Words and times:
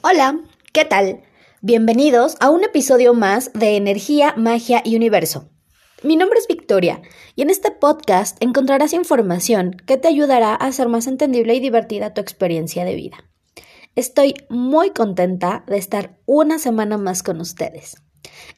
Hola, 0.00 0.38
¿qué 0.72 0.84
tal? 0.84 1.22
Bienvenidos 1.60 2.36
a 2.38 2.50
un 2.50 2.62
episodio 2.62 3.14
más 3.14 3.52
de 3.52 3.76
Energía, 3.76 4.32
Magia 4.36 4.80
y 4.84 4.94
Universo. 4.94 5.50
Mi 6.04 6.14
nombre 6.14 6.38
es 6.38 6.46
Victoria 6.46 7.02
y 7.34 7.42
en 7.42 7.50
este 7.50 7.72
podcast 7.72 8.36
encontrarás 8.40 8.92
información 8.92 9.72
que 9.72 9.96
te 9.96 10.06
ayudará 10.06 10.52
a 10.52 10.66
hacer 10.66 10.88
más 10.88 11.08
entendible 11.08 11.52
y 11.56 11.60
divertida 11.60 12.14
tu 12.14 12.20
experiencia 12.20 12.84
de 12.84 12.94
vida. 12.94 13.24
Estoy 13.96 14.34
muy 14.48 14.90
contenta 14.90 15.64
de 15.66 15.78
estar 15.78 16.20
una 16.26 16.60
semana 16.60 16.96
más 16.96 17.24
con 17.24 17.40
ustedes. 17.40 17.96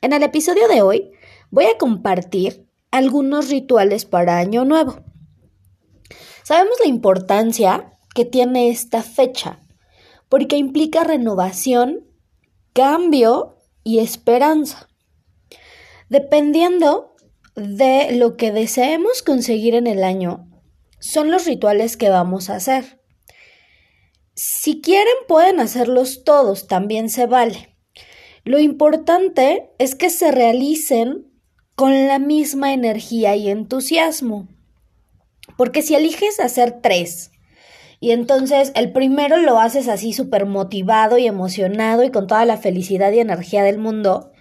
En 0.03 0.13
el 0.13 0.23
episodio 0.23 0.69
de 0.69 0.83
hoy 0.83 1.13
voy 1.51 1.65
a 1.65 1.79
compartir 1.79 2.69
algunos 2.91 3.49
rituales 3.49 4.05
para 4.05 4.37
Año 4.37 4.67
Nuevo. 4.67 5.05
Sabemos 6.43 6.77
la 6.81 6.89
importancia 6.89 7.99
que 8.15 8.27
tiene 8.27 8.69
esta 8.69 9.03
fecha 9.03 9.60
porque 10.31 10.57
implica 10.57 11.05
renovación, 11.05 12.07
cambio 12.73 13.59
y 13.85 13.99
esperanza. 13.99 14.89
Dependiendo 16.09 17.15
de 17.57 18.13
lo 18.13 18.37
que 18.37 18.53
deseemos 18.53 19.23
conseguir 19.23 19.75
en 19.75 19.87
el 19.87 20.05
año, 20.05 20.49
son 21.01 21.31
los 21.31 21.47
rituales 21.47 21.97
que 21.97 22.09
vamos 22.09 22.49
a 22.49 22.57
hacer. 22.57 23.03
Si 24.35 24.81
quieren 24.81 25.13
pueden 25.27 25.61
hacerlos 25.61 26.23
todos, 26.25 26.69
también 26.69 27.11
se 27.11 27.27
vale. 27.27 27.77
Lo 28.45 28.61
importante 28.61 29.71
es 29.79 29.95
que 29.97 30.11
se 30.11 30.31
realicen 30.31 31.27
con 31.75 32.07
la 32.07 32.19
misma 32.19 32.73
energía 32.73 33.35
y 33.35 33.51
entusiasmo. 33.51 34.49
Porque 35.57 35.83
si 35.83 35.97
eliges 35.97 36.39
hacer 36.39 36.81
tres 36.81 37.33
y 38.01 38.13
entonces 38.13 38.73
el 38.75 38.93
primero 38.93 39.37
lo 39.37 39.61
haces 39.61 39.87
así 39.87 40.15
súper 40.15 40.47
motivado 40.47 41.19
y 41.19 41.27
emocionado 41.27 42.03
y 42.03 42.11
con 42.11 42.27
toda 42.27 42.47
la 42.47 42.57
felicidad 42.57 43.13
y 43.13 43.21
energía 43.21 43.63
del 43.63 43.79
mundo. 43.79 44.33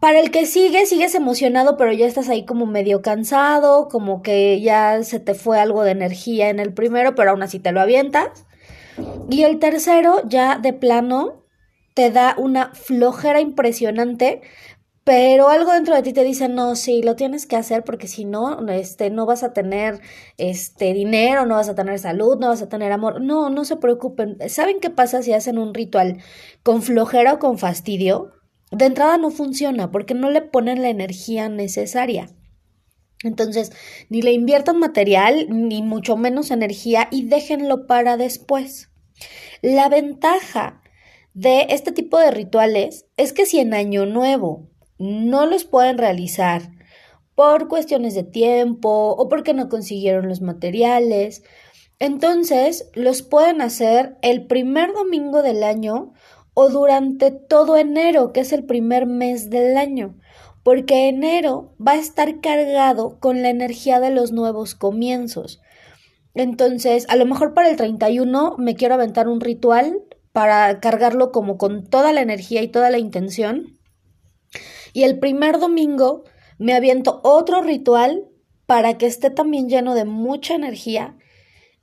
Para 0.00 0.20
el 0.20 0.30
que 0.30 0.46
sigue, 0.46 0.86
sigues 0.86 1.16
emocionado, 1.16 1.76
pero 1.76 1.92
ya 1.92 2.06
estás 2.06 2.28
ahí 2.28 2.44
como 2.44 2.66
medio 2.66 3.02
cansado, 3.02 3.88
como 3.88 4.22
que 4.22 4.60
ya 4.60 5.02
se 5.02 5.18
te 5.18 5.34
fue 5.34 5.60
algo 5.60 5.82
de 5.82 5.92
energía 5.92 6.48
en 6.48 6.60
el 6.60 6.72
primero, 6.72 7.16
pero 7.16 7.30
aún 7.30 7.42
así 7.42 7.58
te 7.58 7.72
lo 7.72 7.80
avientas. 7.80 8.46
Y 9.28 9.42
el 9.42 9.58
tercero 9.58 10.22
ya 10.26 10.58
de 10.58 10.72
plano 10.72 11.44
te 11.94 12.10
da 12.10 12.34
una 12.38 12.72
flojera 12.74 13.40
impresionante, 13.40 14.42
pero 15.06 15.50
algo 15.50 15.72
dentro 15.72 15.94
de 15.94 16.02
ti 16.02 16.12
te 16.12 16.24
dice, 16.24 16.48
no, 16.48 16.74
sí, 16.74 17.00
lo 17.00 17.14
tienes 17.14 17.46
que 17.46 17.54
hacer 17.54 17.84
porque 17.84 18.08
si 18.08 18.24
no, 18.24 18.66
este, 18.66 19.08
no 19.08 19.24
vas 19.24 19.44
a 19.44 19.52
tener 19.52 20.00
este, 20.36 20.92
dinero, 20.94 21.46
no 21.46 21.54
vas 21.54 21.68
a 21.68 21.76
tener 21.76 22.00
salud, 22.00 22.36
no 22.40 22.48
vas 22.48 22.60
a 22.60 22.68
tener 22.68 22.90
amor. 22.90 23.20
No, 23.20 23.48
no 23.48 23.64
se 23.64 23.76
preocupen. 23.76 24.36
¿Saben 24.48 24.80
qué 24.80 24.90
pasa 24.90 25.22
si 25.22 25.32
hacen 25.32 25.58
un 25.58 25.74
ritual 25.74 26.18
con 26.64 26.82
flojera 26.82 27.34
o 27.34 27.38
con 27.38 27.56
fastidio? 27.56 28.32
De 28.72 28.86
entrada 28.86 29.16
no 29.16 29.30
funciona 29.30 29.92
porque 29.92 30.14
no 30.14 30.28
le 30.28 30.42
ponen 30.42 30.82
la 30.82 30.88
energía 30.88 31.48
necesaria. 31.48 32.28
Entonces, 33.22 33.70
ni 34.08 34.22
le 34.22 34.32
inviertan 34.32 34.80
material, 34.80 35.46
ni 35.50 35.82
mucho 35.82 36.16
menos 36.16 36.50
energía 36.50 37.06
y 37.12 37.28
déjenlo 37.28 37.86
para 37.86 38.16
después. 38.16 38.90
La 39.62 39.88
ventaja 39.88 40.82
de 41.32 41.66
este 41.68 41.92
tipo 41.92 42.18
de 42.18 42.32
rituales 42.32 43.06
es 43.16 43.32
que 43.32 43.46
si 43.46 43.60
en 43.60 43.72
Año 43.72 44.04
Nuevo 44.04 44.74
no 44.98 45.46
los 45.46 45.64
pueden 45.64 45.98
realizar 45.98 46.70
por 47.34 47.68
cuestiones 47.68 48.14
de 48.14 48.24
tiempo 48.24 49.10
o 49.10 49.28
porque 49.28 49.54
no 49.54 49.68
consiguieron 49.68 50.28
los 50.28 50.40
materiales. 50.40 51.42
Entonces, 51.98 52.90
los 52.94 53.22
pueden 53.22 53.60
hacer 53.60 54.16
el 54.22 54.46
primer 54.46 54.92
domingo 54.92 55.42
del 55.42 55.62
año 55.62 56.12
o 56.54 56.70
durante 56.70 57.30
todo 57.30 57.76
enero, 57.76 58.32
que 58.32 58.40
es 58.40 58.52
el 58.52 58.64
primer 58.64 59.06
mes 59.06 59.50
del 59.50 59.76
año, 59.76 60.16
porque 60.62 61.08
enero 61.08 61.74
va 61.78 61.92
a 61.92 61.98
estar 61.98 62.40
cargado 62.40 63.20
con 63.20 63.42
la 63.42 63.50
energía 63.50 64.00
de 64.00 64.10
los 64.10 64.32
nuevos 64.32 64.74
comienzos. 64.74 65.60
Entonces, 66.34 67.06
a 67.08 67.16
lo 67.16 67.26
mejor 67.26 67.52
para 67.52 67.68
el 67.68 67.76
31 67.76 68.56
me 68.58 68.74
quiero 68.74 68.94
aventar 68.94 69.28
un 69.28 69.40
ritual 69.40 70.02
para 70.32 70.80
cargarlo 70.80 71.32
como 71.32 71.58
con 71.58 71.84
toda 71.84 72.12
la 72.12 72.22
energía 72.22 72.62
y 72.62 72.68
toda 72.68 72.90
la 72.90 72.98
intención 72.98 73.75
y 74.96 75.04
el 75.04 75.18
primer 75.18 75.58
domingo 75.58 76.24
me 76.56 76.72
aviento 76.72 77.20
otro 77.22 77.60
ritual 77.60 78.30
para 78.64 78.96
que 78.96 79.04
esté 79.04 79.28
también 79.28 79.68
lleno 79.68 79.94
de 79.94 80.06
mucha 80.06 80.54
energía. 80.54 81.18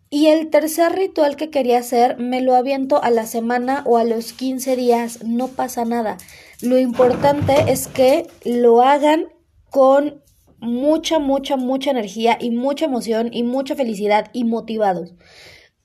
Y 0.10 0.30
el 0.30 0.50
tercer 0.50 0.94
ritual 0.94 1.36
que 1.36 1.52
quería 1.52 1.78
hacer 1.78 2.18
me 2.18 2.42
lo 2.42 2.56
aviento 2.56 3.04
a 3.04 3.12
la 3.12 3.28
semana 3.28 3.84
o 3.86 4.00
a 4.00 4.04
los 4.04 4.34
15 4.34 4.76
días, 4.76 5.24
no 5.24 5.50
pasa 5.50 5.86
nada. 5.86 6.18
Lo 6.60 6.80
importante 6.80 7.54
es 7.68 7.88
que 7.88 8.26
lo 8.46 8.82
hagan 8.82 9.28
con 9.70 10.24
mucha, 10.58 11.20
mucha, 11.20 11.56
mucha 11.56 11.92
energía 11.92 12.40
y 12.42 12.50
mucha 12.50 12.86
emoción 12.86 13.30
y 13.32 13.44
mucha 13.44 13.76
felicidad 13.76 14.32
y 14.34 14.44
motivados 14.44 15.14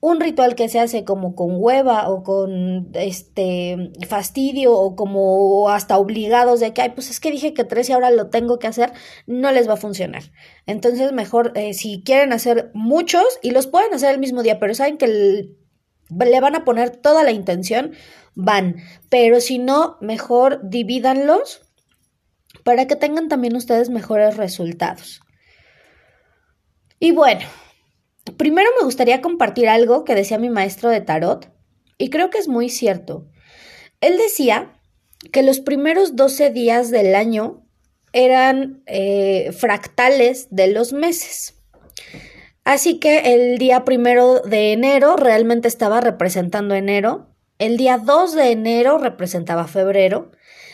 un 0.00 0.20
ritual 0.20 0.54
que 0.54 0.68
se 0.68 0.78
hace 0.78 1.04
como 1.04 1.34
con 1.34 1.56
hueva 1.56 2.08
o 2.08 2.22
con 2.22 2.88
este 2.94 3.90
fastidio 4.08 4.72
o 4.74 4.94
como 4.94 5.70
hasta 5.70 5.98
obligados 5.98 6.60
de 6.60 6.72
que, 6.72 6.82
ay, 6.82 6.90
pues 6.90 7.10
es 7.10 7.18
que 7.18 7.32
dije 7.32 7.52
que 7.52 7.64
tres 7.64 7.88
y 7.88 7.92
ahora 7.92 8.10
lo 8.10 8.28
tengo 8.28 8.60
que 8.60 8.68
hacer, 8.68 8.92
no 9.26 9.50
les 9.50 9.68
va 9.68 9.74
a 9.74 9.78
funcionar. 9.78 10.22
Entonces, 10.66 11.12
mejor 11.12 11.52
eh, 11.56 11.74
si 11.74 12.02
quieren 12.04 12.32
hacer 12.32 12.70
muchos 12.74 13.24
y 13.42 13.50
los 13.50 13.66
pueden 13.66 13.92
hacer 13.92 14.12
el 14.12 14.20
mismo 14.20 14.42
día, 14.42 14.60
pero 14.60 14.74
saben 14.74 14.98
que 14.98 15.08
le 15.08 16.40
van 16.40 16.54
a 16.54 16.64
poner 16.64 16.90
toda 16.90 17.24
la 17.24 17.32
intención, 17.32 17.92
van. 18.36 18.76
Pero 19.10 19.40
si 19.40 19.58
no, 19.58 19.96
mejor 20.00 20.60
divídanlos 20.62 21.62
para 22.62 22.86
que 22.86 22.96
tengan 22.96 23.28
también 23.28 23.56
ustedes 23.56 23.90
mejores 23.90 24.36
resultados. 24.36 25.22
Y 27.00 27.10
bueno, 27.12 27.42
Primero 28.36 28.68
me 28.78 28.84
gustaría 28.84 29.20
compartir 29.20 29.68
algo 29.68 30.04
que 30.04 30.14
decía 30.14 30.38
mi 30.38 30.50
maestro 30.50 30.90
de 30.90 31.00
tarot, 31.00 31.50
y 31.96 32.10
creo 32.10 32.30
que 32.30 32.38
es 32.38 32.48
muy 32.48 32.68
cierto. 32.68 33.26
Él 34.00 34.16
decía 34.18 34.80
que 35.32 35.42
los 35.42 35.60
primeros 35.60 36.14
12 36.16 36.50
días 36.50 36.90
del 36.90 37.14
año 37.14 37.66
eran 38.12 38.82
eh, 38.86 39.52
fractales 39.52 40.48
de 40.50 40.68
los 40.68 40.92
meses. 40.92 41.54
Así 42.64 43.00
que 43.00 43.34
el 43.34 43.58
día 43.58 43.84
primero 43.84 44.40
de 44.40 44.72
enero 44.72 45.16
realmente 45.16 45.68
estaba 45.68 46.00
representando 46.00 46.74
enero, 46.74 47.34
el 47.58 47.76
día 47.76 47.98
2 47.98 48.34
de 48.34 48.50
enero 48.52 48.98
representaba 48.98 49.66
febrero, 49.66 50.30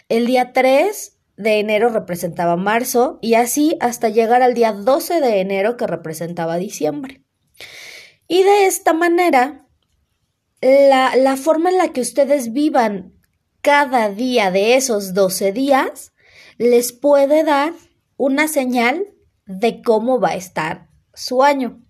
el 0.09 0.26
día 0.26 0.53
3 0.53 1.16
de 1.37 1.60
enero 1.60 1.88
representaba 1.88 2.56
marzo 2.56 3.19
y 3.22 3.34
así 3.34 3.76
hasta 3.81 4.09
llegar 4.09 4.43
al 4.43 4.54
día 4.54 4.72
12 4.72 5.20
de 5.20 5.41
enero 5.41 5.76
que 5.76 5.87
representaba 5.87 6.56
diciembre. 6.56 7.23
Y 8.28 8.42
de 8.42 8.66
esta 8.66 8.92
manera, 8.92 9.66
la, 10.60 11.14
la, 11.16 11.36
forma 11.36 11.70
en 11.70 11.78
la 11.78 11.92
que 11.92 12.00
ustedes 12.00 12.52
vivan 12.52 13.12
cada 13.60 14.10
día 14.10 14.50
de 14.50 14.76
esos 14.76 15.14
12 15.14 15.52
días 15.52 16.12
les 16.58 16.92
puede 16.92 17.44
dar 17.44 17.72
una 18.16 18.48
señal 18.48 19.06
de 19.46 19.82
cómo 19.82 20.20
va 20.20 20.30
a 20.30 20.36
estar 20.36 20.88
su 21.12 21.42
año. 21.42 21.80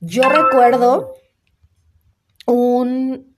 Yo 0.00 0.22
recuerdo 0.22 1.14
un... 2.46 3.36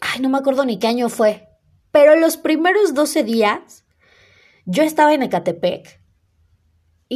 Ay, 0.00 0.20
no 0.20 0.28
me 0.28 0.38
acuerdo 0.38 0.64
ni 0.64 0.78
qué 0.78 0.86
año 0.86 1.08
fue, 1.08 1.48
pero 1.90 2.14
los 2.14 2.36
primeros 2.36 2.94
12 2.94 3.24
días 3.24 3.84
yo 4.66 4.82
estaba 4.82 5.14
en 5.14 5.22
Ecatepec 5.22 6.00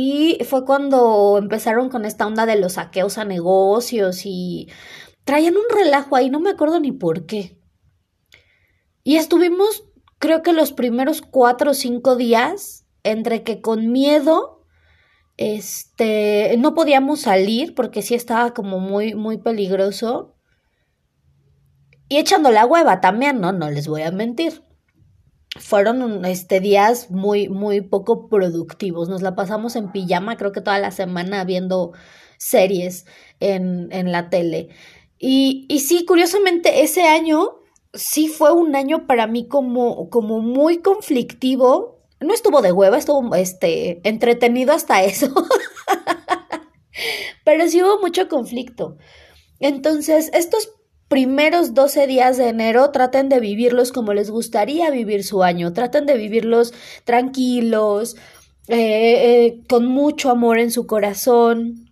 y 0.00 0.38
fue 0.44 0.64
cuando 0.64 1.38
empezaron 1.38 1.88
con 1.88 2.04
esta 2.04 2.24
onda 2.24 2.46
de 2.46 2.54
los 2.54 2.74
saqueos 2.74 3.18
a 3.18 3.24
negocios 3.24 4.20
y 4.26 4.68
traían 5.24 5.56
un 5.56 5.64
relajo 5.68 6.14
ahí, 6.14 6.30
no 6.30 6.38
me 6.38 6.50
acuerdo 6.50 6.78
ni 6.78 6.92
por 6.92 7.26
qué. 7.26 7.58
Y 9.02 9.16
estuvimos, 9.16 9.82
creo 10.20 10.44
que 10.44 10.52
los 10.52 10.70
primeros 10.70 11.20
cuatro 11.20 11.72
o 11.72 11.74
cinco 11.74 12.14
días, 12.14 12.86
entre 13.02 13.42
que 13.42 13.60
con 13.60 13.90
miedo, 13.90 14.64
este, 15.36 16.54
no 16.58 16.76
podíamos 16.76 17.22
salir 17.22 17.74
porque 17.74 18.02
sí 18.02 18.14
estaba 18.14 18.54
como 18.54 18.78
muy, 18.78 19.16
muy 19.16 19.38
peligroso. 19.38 20.36
Y 22.08 22.18
echando 22.18 22.52
la 22.52 22.66
hueva 22.66 23.00
también, 23.00 23.40
¿no? 23.40 23.50
No 23.50 23.68
les 23.68 23.88
voy 23.88 24.02
a 24.02 24.12
mentir 24.12 24.62
fueron 25.60 26.24
este, 26.24 26.60
días 26.60 27.10
muy, 27.10 27.48
muy 27.48 27.80
poco 27.80 28.28
productivos. 28.28 29.08
Nos 29.08 29.22
la 29.22 29.34
pasamos 29.34 29.76
en 29.76 29.92
pijama, 29.92 30.36
creo 30.36 30.52
que 30.52 30.60
toda 30.60 30.78
la 30.78 30.90
semana 30.90 31.44
viendo 31.44 31.92
series 32.38 33.06
en, 33.40 33.88
en 33.92 34.12
la 34.12 34.30
tele. 34.30 34.68
Y, 35.18 35.66
y 35.68 35.80
sí, 35.80 36.04
curiosamente, 36.04 36.82
ese 36.82 37.02
año 37.02 37.58
sí 37.94 38.28
fue 38.28 38.52
un 38.52 38.76
año 38.76 39.06
para 39.06 39.26
mí 39.26 39.48
como, 39.48 40.08
como 40.10 40.40
muy 40.40 40.78
conflictivo. 40.78 41.98
No 42.20 42.34
estuvo 42.34 42.62
de 42.62 42.72
hueva, 42.72 42.98
estuvo 42.98 43.34
este, 43.34 44.00
entretenido 44.08 44.72
hasta 44.72 45.02
eso. 45.04 45.32
Pero 47.44 47.68
sí 47.68 47.82
hubo 47.82 48.00
mucho 48.00 48.28
conflicto. 48.28 48.96
Entonces, 49.60 50.30
estos 50.32 50.77
primeros 51.08 51.74
12 51.74 52.06
días 52.06 52.36
de 52.36 52.48
enero 52.48 52.90
traten 52.90 53.28
de 53.28 53.40
vivirlos 53.40 53.92
como 53.92 54.14
les 54.14 54.30
gustaría 54.30 54.90
vivir 54.90 55.24
su 55.24 55.42
año, 55.42 55.72
traten 55.72 56.06
de 56.06 56.16
vivirlos 56.16 56.74
tranquilos, 57.04 58.16
eh, 58.68 58.76
eh, 58.76 59.60
con 59.68 59.86
mucho 59.86 60.30
amor 60.30 60.58
en 60.58 60.70
su 60.70 60.86
corazón. 60.86 61.90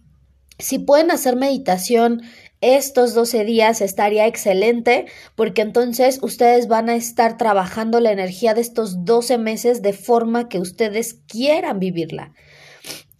Si 0.58 0.78
pueden 0.78 1.10
hacer 1.10 1.36
meditación 1.36 2.22
estos 2.60 3.14
12 3.14 3.44
días 3.44 3.80
estaría 3.80 4.26
excelente 4.26 5.06
porque 5.34 5.62
entonces 5.62 6.18
ustedes 6.22 6.68
van 6.68 6.88
a 6.88 6.96
estar 6.96 7.36
trabajando 7.36 8.00
la 8.00 8.12
energía 8.12 8.54
de 8.54 8.62
estos 8.62 9.04
12 9.04 9.38
meses 9.38 9.82
de 9.82 9.92
forma 9.92 10.48
que 10.48 10.58
ustedes 10.58 11.14
quieran 11.26 11.78
vivirla. 11.78 12.32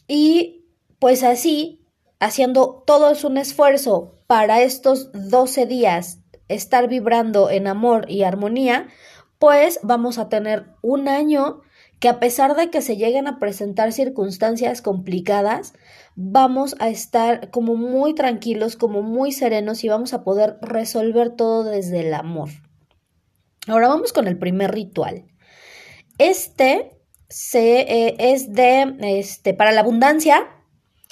Y 0.09 0.65
pues 0.99 1.23
así, 1.23 1.81
haciendo 2.19 2.83
todo 2.87 3.13
un 3.27 3.37
esfuerzo 3.37 4.16
para 4.27 4.63
estos 4.63 5.11
12 5.13 5.67
días 5.67 6.21
estar 6.49 6.89
vibrando 6.89 7.51
en 7.51 7.67
amor 7.67 8.07
y 8.09 8.23
armonía, 8.23 8.89
pues 9.39 9.81
vamos 9.83 10.19
a 10.19 10.29
tener 10.29 10.67
un 10.83 11.09
año 11.09 11.61
que 11.99 12.09
a 12.09 12.21
pesar 12.21 12.57
de 12.57 12.71
que 12.71 12.83
se 12.83 12.97
lleguen 12.97 13.27
a 13.27 13.39
presentar 13.39 13.93
circunstancias 13.93 14.83
complicadas, 14.83 15.73
vamos 16.15 16.77
a 16.79 16.89
estar 16.89 17.51
como 17.51 17.75
muy 17.77 18.15
tranquilos, 18.15 18.77
como 18.77 19.03
muy 19.03 19.33
serenos 19.33 19.83
y 19.83 19.89
vamos 19.89 20.13
a 20.13 20.23
poder 20.23 20.59
resolver 20.61 21.31
todo 21.31 21.65
desde 21.65 22.01
el 22.01 22.15
amor. 22.15 22.51
Ahora 23.67 23.89
vamos 23.89 24.13
con 24.13 24.29
el 24.29 24.39
primer 24.39 24.73
ritual. 24.73 25.25
Este 26.19 26.93
se, 27.29 27.81
eh, 27.81 28.17
es 28.19 28.53
de, 28.53 28.97
este, 29.01 29.55
para 29.55 29.73
la 29.73 29.81
abundancia, 29.81 30.47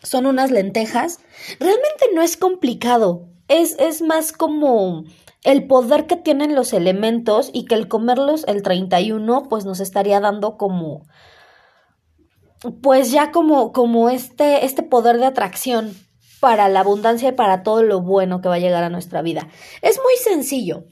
son 0.05 0.27
unas 0.27 0.53
lentejas. 0.53 1.19
Realmente 1.59 2.06
no 2.15 2.23
es 2.23 2.37
complicado, 2.37 3.29
es, 3.49 3.77
es 3.79 4.03
más 4.03 4.33
como 4.33 5.05
el 5.43 5.67
poder 5.67 6.06
que 6.06 6.17
tienen 6.17 6.55
los 6.55 6.73
elementos 6.73 7.51
y 7.53 7.67
que 7.67 7.75
el 7.75 7.89
comerlos 7.89 8.45
el 8.49 8.62
31 8.62 9.45
pues 9.49 9.65
nos 9.65 9.81
estaría 9.81 10.21
dando 10.21 10.56
como 10.56 11.06
pues 12.81 13.11
ya 13.11 13.31
como 13.31 13.73
como 13.73 14.09
este 14.09 14.65
este 14.65 14.83
poder 14.83 15.19
de 15.19 15.27
atracción 15.27 15.95
para 16.41 16.69
la 16.69 16.81
abundancia 16.81 17.29
y 17.29 17.33
para 17.33 17.62
todo 17.62 17.83
lo 17.83 18.01
bueno 18.01 18.41
que 18.41 18.49
va 18.49 18.56
a 18.56 18.59
llegar 18.59 18.85
a 18.85 18.91
nuestra 18.91 19.23
vida. 19.23 19.49
Es 19.81 19.99
muy 19.99 20.15
sencillo. 20.23 20.85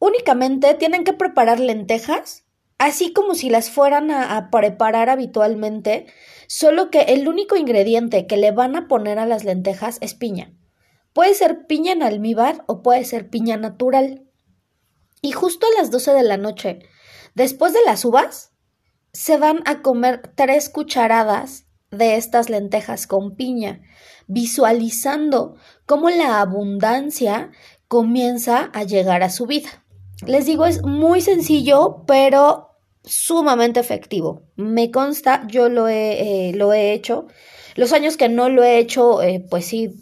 Únicamente 0.00 0.74
tienen 0.74 1.04
que 1.04 1.12
preparar 1.12 1.60
lentejas, 1.60 2.44
así 2.78 3.12
como 3.12 3.34
si 3.34 3.50
las 3.50 3.70
fueran 3.70 4.10
a, 4.10 4.36
a 4.36 4.50
preparar 4.50 5.10
habitualmente, 5.10 6.06
solo 6.56 6.88
que 6.88 7.00
el 7.00 7.26
único 7.26 7.56
ingrediente 7.56 8.28
que 8.28 8.36
le 8.36 8.52
van 8.52 8.76
a 8.76 8.86
poner 8.86 9.18
a 9.18 9.26
las 9.26 9.42
lentejas 9.42 9.98
es 10.00 10.14
piña. 10.14 10.54
Puede 11.12 11.34
ser 11.34 11.66
piña 11.66 11.90
en 11.90 12.04
almíbar 12.04 12.62
o 12.68 12.80
puede 12.80 13.04
ser 13.04 13.28
piña 13.28 13.56
natural. 13.56 14.22
Y 15.20 15.32
justo 15.32 15.66
a 15.66 15.80
las 15.80 15.90
12 15.90 16.12
de 16.12 16.22
la 16.22 16.36
noche, 16.36 16.78
después 17.34 17.72
de 17.72 17.80
las 17.84 18.04
uvas, 18.04 18.52
se 19.12 19.36
van 19.36 19.64
a 19.66 19.82
comer 19.82 20.32
tres 20.36 20.68
cucharadas 20.68 21.66
de 21.90 22.14
estas 22.14 22.48
lentejas 22.48 23.08
con 23.08 23.34
piña, 23.34 23.80
visualizando 24.28 25.56
cómo 25.86 26.08
la 26.08 26.40
abundancia 26.40 27.50
comienza 27.88 28.70
a 28.72 28.84
llegar 28.84 29.24
a 29.24 29.30
su 29.30 29.46
vida. 29.46 29.84
Les 30.24 30.46
digo, 30.46 30.66
es 30.66 30.84
muy 30.84 31.20
sencillo, 31.20 32.04
pero 32.06 32.73
sumamente 33.04 33.80
efectivo. 33.80 34.42
Me 34.56 34.90
consta, 34.90 35.46
yo 35.48 35.68
lo 35.68 35.88
he, 35.88 36.48
eh, 36.48 36.52
lo 36.54 36.72
he 36.72 36.92
hecho. 36.92 37.26
Los 37.76 37.92
años 37.92 38.16
que 38.16 38.28
no 38.28 38.48
lo 38.48 38.62
he 38.62 38.78
hecho, 38.78 39.22
eh, 39.22 39.44
pues 39.48 39.66
sí, 39.66 39.94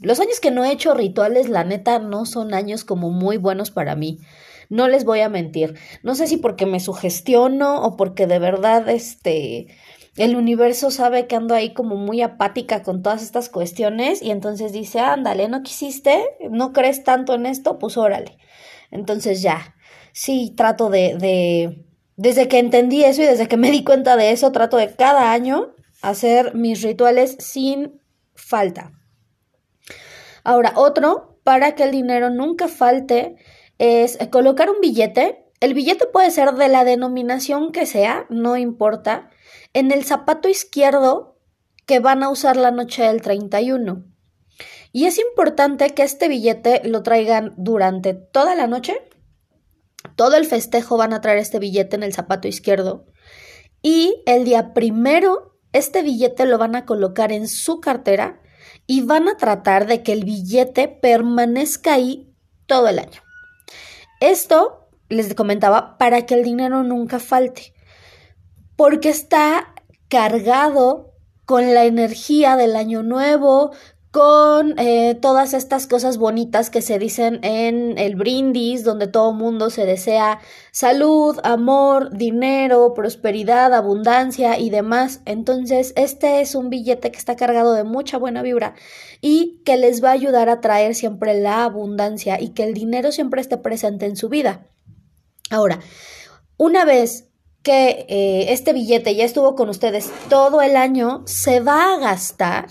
los 0.00 0.20
años 0.20 0.40
que 0.40 0.50
no 0.50 0.64
he 0.64 0.72
hecho 0.72 0.94
rituales, 0.94 1.48
la 1.48 1.64
neta, 1.64 1.98
no 1.98 2.26
son 2.26 2.54
años 2.54 2.84
como 2.84 3.10
muy 3.10 3.36
buenos 3.38 3.70
para 3.70 3.96
mí. 3.96 4.20
No 4.68 4.88
les 4.88 5.04
voy 5.04 5.20
a 5.20 5.28
mentir. 5.28 5.74
No 6.02 6.14
sé 6.14 6.26
si 6.26 6.36
porque 6.36 6.66
me 6.66 6.80
sugestiono 6.80 7.82
o 7.82 7.96
porque 7.96 8.26
de 8.26 8.38
verdad 8.38 8.88
este 8.88 9.68
el 10.16 10.36
universo 10.36 10.90
sabe 10.90 11.26
que 11.26 11.36
ando 11.36 11.54
ahí 11.54 11.74
como 11.74 11.96
muy 11.96 12.22
apática 12.22 12.82
con 12.82 13.02
todas 13.02 13.22
estas 13.22 13.48
cuestiones 13.48 14.22
y 14.22 14.30
entonces 14.30 14.72
dice, 14.72 15.00
ándale, 15.00 15.48
¿no 15.48 15.62
quisiste? 15.62 16.22
¿No 16.50 16.72
crees 16.72 17.02
tanto 17.02 17.34
en 17.34 17.46
esto? 17.46 17.78
Pues 17.78 17.96
órale. 17.96 18.38
Entonces 18.92 19.42
ya, 19.42 19.74
sí 20.12 20.54
trato 20.56 20.88
de, 20.88 21.16
de, 21.16 21.84
desde 22.16 22.48
que 22.48 22.58
entendí 22.58 23.04
eso 23.04 23.22
y 23.22 23.26
desde 23.26 23.48
que 23.48 23.56
me 23.56 23.70
di 23.70 23.84
cuenta 23.84 24.16
de 24.16 24.30
eso, 24.30 24.52
trato 24.52 24.76
de 24.76 24.94
cada 24.94 25.32
año 25.32 25.74
hacer 26.02 26.54
mis 26.54 26.82
rituales 26.82 27.36
sin 27.38 28.00
falta. 28.34 28.92
Ahora, 30.44 30.72
otro, 30.76 31.38
para 31.42 31.74
que 31.74 31.84
el 31.84 31.90
dinero 31.90 32.30
nunca 32.30 32.68
falte, 32.68 33.36
es 33.78 34.18
colocar 34.30 34.70
un 34.70 34.80
billete. 34.80 35.44
El 35.60 35.74
billete 35.74 36.06
puede 36.06 36.30
ser 36.30 36.52
de 36.52 36.68
la 36.68 36.84
denominación 36.84 37.72
que 37.72 37.86
sea, 37.86 38.26
no 38.28 38.56
importa, 38.56 39.30
en 39.72 39.90
el 39.90 40.04
zapato 40.04 40.48
izquierdo 40.48 41.38
que 41.86 42.00
van 42.00 42.22
a 42.22 42.30
usar 42.30 42.56
la 42.56 42.70
noche 42.70 43.02
del 43.02 43.22
31. 43.22 44.04
Y 44.92 45.06
es 45.06 45.18
importante 45.18 45.90
que 45.90 46.02
este 46.02 46.28
billete 46.28 46.82
lo 46.84 47.02
traigan 47.02 47.54
durante 47.56 48.14
toda 48.14 48.54
la 48.54 48.66
noche. 48.66 48.94
Todo 50.16 50.36
el 50.36 50.46
festejo 50.46 50.96
van 50.96 51.12
a 51.12 51.20
traer 51.20 51.38
este 51.38 51.58
billete 51.58 51.96
en 51.96 52.02
el 52.02 52.14
zapato 52.14 52.48
izquierdo. 52.48 53.06
Y 53.82 54.22
el 54.26 54.44
día 54.44 54.72
primero, 54.74 55.58
este 55.72 56.02
billete 56.02 56.46
lo 56.46 56.58
van 56.58 56.76
a 56.76 56.86
colocar 56.86 57.32
en 57.32 57.48
su 57.48 57.80
cartera 57.80 58.40
y 58.86 59.02
van 59.02 59.28
a 59.28 59.36
tratar 59.36 59.86
de 59.86 60.02
que 60.02 60.12
el 60.12 60.24
billete 60.24 60.88
permanezca 60.88 61.94
ahí 61.94 62.34
todo 62.66 62.88
el 62.88 62.98
año. 62.98 63.22
Esto, 64.20 64.88
les 65.08 65.34
comentaba, 65.34 65.98
para 65.98 66.26
que 66.26 66.34
el 66.34 66.44
dinero 66.44 66.82
nunca 66.82 67.18
falte, 67.18 67.74
porque 68.76 69.10
está 69.10 69.74
cargado 70.08 71.12
con 71.44 71.74
la 71.74 71.84
energía 71.84 72.56
del 72.56 72.76
año 72.76 73.02
nuevo, 73.02 73.72
con 74.14 74.78
eh, 74.78 75.16
todas 75.20 75.54
estas 75.54 75.88
cosas 75.88 76.18
bonitas 76.18 76.70
que 76.70 76.82
se 76.82 77.00
dicen 77.00 77.40
en 77.42 77.98
el 77.98 78.14
brindis, 78.14 78.84
donde 78.84 79.08
todo 79.08 79.32
mundo 79.32 79.70
se 79.70 79.86
desea 79.86 80.38
salud, 80.70 81.40
amor, 81.42 82.16
dinero, 82.16 82.94
prosperidad, 82.94 83.74
abundancia 83.74 84.56
y 84.56 84.70
demás. 84.70 85.20
Entonces, 85.24 85.92
este 85.96 86.40
es 86.40 86.54
un 86.54 86.70
billete 86.70 87.10
que 87.10 87.18
está 87.18 87.34
cargado 87.34 87.74
de 87.74 87.82
mucha 87.82 88.16
buena 88.16 88.42
vibra 88.42 88.76
y 89.20 89.60
que 89.64 89.76
les 89.76 90.00
va 90.00 90.10
a 90.10 90.12
ayudar 90.12 90.48
a 90.48 90.60
traer 90.60 90.94
siempre 90.94 91.34
la 91.40 91.64
abundancia 91.64 92.40
y 92.40 92.50
que 92.50 92.62
el 92.62 92.72
dinero 92.72 93.10
siempre 93.10 93.40
esté 93.40 93.56
presente 93.56 94.06
en 94.06 94.14
su 94.14 94.28
vida. 94.28 94.64
Ahora, 95.50 95.80
una 96.56 96.84
vez 96.84 97.30
que 97.64 98.06
eh, 98.08 98.52
este 98.52 98.74
billete 98.74 99.16
ya 99.16 99.24
estuvo 99.24 99.56
con 99.56 99.70
ustedes 99.70 100.08
todo 100.28 100.62
el 100.62 100.76
año, 100.76 101.24
se 101.26 101.58
va 101.58 101.94
a 101.94 101.98
gastar 101.98 102.68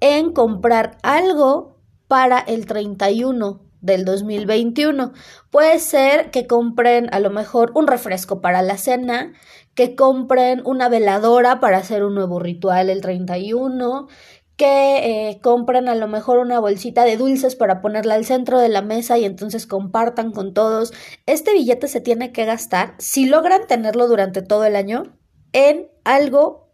en 0.00 0.32
comprar 0.32 0.98
algo 1.02 1.78
para 2.08 2.38
el 2.38 2.66
31 2.66 3.60
del 3.80 4.04
2021. 4.04 5.12
Puede 5.50 5.78
ser 5.78 6.30
que 6.30 6.46
compren 6.46 7.08
a 7.12 7.20
lo 7.20 7.30
mejor 7.30 7.72
un 7.74 7.86
refresco 7.86 8.40
para 8.40 8.62
la 8.62 8.76
cena, 8.76 9.32
que 9.74 9.94
compren 9.94 10.62
una 10.64 10.88
veladora 10.88 11.60
para 11.60 11.78
hacer 11.78 12.04
un 12.04 12.14
nuevo 12.14 12.40
ritual 12.40 12.90
el 12.90 13.00
31, 13.00 14.08
que 14.56 15.28
eh, 15.30 15.40
compren 15.40 15.88
a 15.88 15.94
lo 15.94 16.08
mejor 16.08 16.38
una 16.38 16.58
bolsita 16.58 17.04
de 17.04 17.16
dulces 17.16 17.54
para 17.54 17.80
ponerla 17.80 18.14
al 18.14 18.24
centro 18.24 18.58
de 18.58 18.68
la 18.68 18.82
mesa 18.82 19.16
y 19.16 19.24
entonces 19.24 19.68
compartan 19.68 20.32
con 20.32 20.52
todos. 20.52 20.92
Este 21.26 21.52
billete 21.52 21.86
se 21.86 22.00
tiene 22.00 22.32
que 22.32 22.44
gastar, 22.44 22.94
si 22.98 23.26
logran 23.26 23.68
tenerlo 23.68 24.08
durante 24.08 24.42
todo 24.42 24.64
el 24.64 24.74
año, 24.74 25.16
en 25.52 25.88
algo 26.02 26.72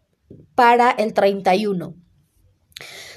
para 0.55 0.89
el 0.89 1.13
31. 1.13 1.93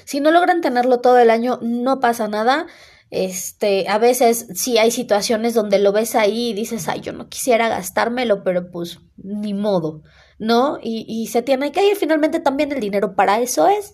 Si 0.09 0.21
no 0.21 0.31
logran 0.31 0.61
tenerlo 0.61 1.01
todo 1.01 1.19
el 1.19 1.29
año, 1.29 1.59
no 1.61 1.99
pasa 1.99 2.27
nada. 2.27 2.65
Este, 3.11 3.87
a 3.87 3.99
veces 3.99 4.47
sí 4.55 4.79
hay 4.79 4.89
situaciones 4.89 5.53
donde 5.53 5.77
lo 5.77 5.91
ves 5.91 6.15
ahí 6.15 6.49
y 6.49 6.53
dices, 6.53 6.87
ay, 6.87 7.01
yo 7.01 7.13
no 7.13 7.29
quisiera 7.29 7.69
gastármelo, 7.69 8.43
pero 8.43 8.71
pues 8.71 9.01
ni 9.17 9.53
modo, 9.53 10.01
¿no? 10.39 10.79
Y, 10.81 11.27
se 11.27 11.43
tiene 11.43 11.71
que 11.71 11.91
ir. 11.91 11.95
Finalmente 11.95 12.39
también 12.39 12.71
el 12.71 12.79
dinero 12.79 13.13
para 13.13 13.39
eso 13.39 13.67
es. 13.67 13.93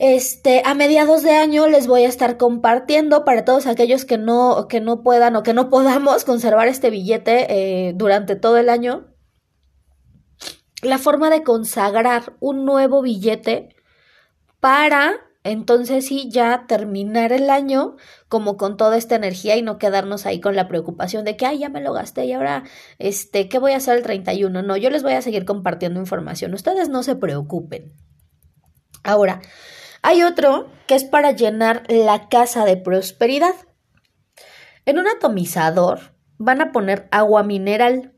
Este, 0.00 0.62
a 0.64 0.74
mediados 0.74 1.22
de 1.22 1.30
año 1.30 1.68
les 1.68 1.86
voy 1.86 2.02
a 2.02 2.08
estar 2.08 2.36
compartiendo 2.36 3.24
para 3.24 3.44
todos 3.44 3.68
aquellos 3.68 4.04
que 4.04 4.18
no, 4.18 4.66
que 4.68 4.80
no 4.80 5.04
puedan 5.04 5.36
o 5.36 5.44
que 5.44 5.54
no 5.54 5.70
podamos 5.70 6.24
conservar 6.24 6.66
este 6.66 6.90
billete 6.90 7.46
eh, 7.88 7.92
durante 7.94 8.34
todo 8.34 8.56
el 8.56 8.68
año. 8.68 9.14
La 10.82 10.98
forma 10.98 11.30
de 11.30 11.44
consagrar 11.44 12.32
un 12.40 12.64
nuevo 12.64 13.00
billete 13.00 13.76
para 14.60 15.28
entonces 15.44 16.06
sí 16.06 16.28
ya 16.30 16.66
terminar 16.66 17.32
el 17.32 17.48
año 17.48 17.96
como 18.28 18.56
con 18.56 18.76
toda 18.76 18.96
esta 18.96 19.16
energía 19.16 19.56
y 19.56 19.62
no 19.62 19.78
quedarnos 19.78 20.26
ahí 20.26 20.40
con 20.40 20.56
la 20.56 20.68
preocupación 20.68 21.24
de 21.24 21.36
que, 21.36 21.58
ya 21.58 21.68
me 21.68 21.80
lo 21.80 21.92
gasté 21.92 22.26
y 22.26 22.32
ahora, 22.32 22.64
este, 22.98 23.48
¿qué 23.48 23.58
voy 23.58 23.72
a 23.72 23.78
hacer 23.78 23.96
el 23.96 24.02
31? 24.02 24.62
No, 24.62 24.76
yo 24.76 24.90
les 24.90 25.02
voy 25.02 25.12
a 25.12 25.22
seguir 25.22 25.44
compartiendo 25.44 26.00
información. 26.00 26.52
Ustedes 26.52 26.88
no 26.88 27.02
se 27.02 27.16
preocupen. 27.16 27.94
Ahora, 29.04 29.40
hay 30.02 30.22
otro 30.22 30.70
que 30.86 30.94
es 30.94 31.04
para 31.04 31.32
llenar 31.32 31.84
la 31.88 32.28
casa 32.28 32.64
de 32.64 32.76
prosperidad. 32.76 33.54
En 34.84 34.98
un 34.98 35.06
atomizador 35.06 36.14
van 36.36 36.60
a 36.60 36.72
poner 36.72 37.08
agua 37.10 37.42
mineral, 37.42 38.12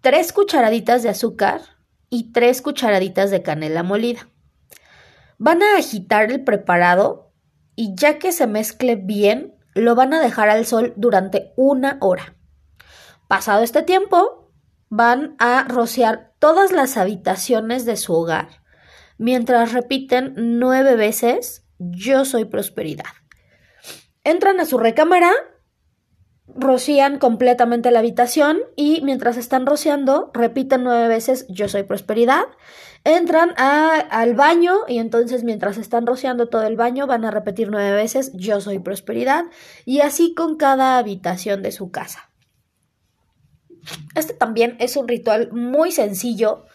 tres 0.00 0.32
cucharaditas 0.32 1.02
de 1.02 1.08
azúcar 1.08 1.60
y 2.08 2.32
tres 2.32 2.62
cucharaditas 2.62 3.30
de 3.30 3.42
canela 3.42 3.82
molida. 3.82 4.28
Van 5.42 5.62
a 5.62 5.78
agitar 5.78 6.30
el 6.30 6.44
preparado 6.44 7.32
y 7.74 7.94
ya 7.94 8.18
que 8.18 8.30
se 8.30 8.46
mezcle 8.46 8.96
bien, 8.96 9.54
lo 9.74 9.94
van 9.94 10.12
a 10.12 10.20
dejar 10.20 10.50
al 10.50 10.66
sol 10.66 10.92
durante 10.96 11.54
una 11.56 11.96
hora. 12.02 12.36
Pasado 13.26 13.62
este 13.62 13.82
tiempo, 13.82 14.52
van 14.90 15.36
a 15.38 15.64
rociar 15.64 16.34
todas 16.40 16.72
las 16.72 16.98
habitaciones 16.98 17.86
de 17.86 17.96
su 17.96 18.12
hogar 18.12 18.48
mientras 19.16 19.72
repiten 19.72 20.34
nueve 20.36 20.94
veces 20.94 21.64
yo 21.78 22.26
soy 22.26 22.44
prosperidad. 22.44 23.08
Entran 24.24 24.60
a 24.60 24.66
su 24.66 24.76
recámara, 24.76 25.32
rocían 26.56 27.18
completamente 27.18 27.90
la 27.90 28.00
habitación 28.00 28.58
y 28.76 29.00
mientras 29.02 29.36
están 29.36 29.66
rociando 29.66 30.30
repiten 30.34 30.84
nueve 30.84 31.08
veces 31.08 31.46
yo 31.48 31.68
soy 31.68 31.82
prosperidad. 31.82 32.44
Entran 33.04 33.54
al 33.56 34.34
baño 34.34 34.74
y 34.86 34.98
entonces 34.98 35.42
mientras 35.42 35.78
están 35.78 36.06
rociando 36.06 36.48
todo 36.48 36.62
el 36.62 36.76
baño 36.76 37.06
van 37.06 37.24
a 37.24 37.30
repetir 37.30 37.68
nueve 37.70 37.92
veces 37.92 38.32
yo 38.34 38.60
soy 38.60 38.78
prosperidad 38.78 39.44
y 39.86 40.00
así 40.00 40.34
con 40.34 40.56
cada 40.56 40.98
habitación 40.98 41.62
de 41.62 41.72
su 41.72 41.90
casa. 41.90 42.30
Este 44.14 44.34
también 44.34 44.76
es 44.80 44.96
un 44.96 45.08
ritual 45.08 45.50
muy 45.52 45.92
sencillo, 45.92 46.66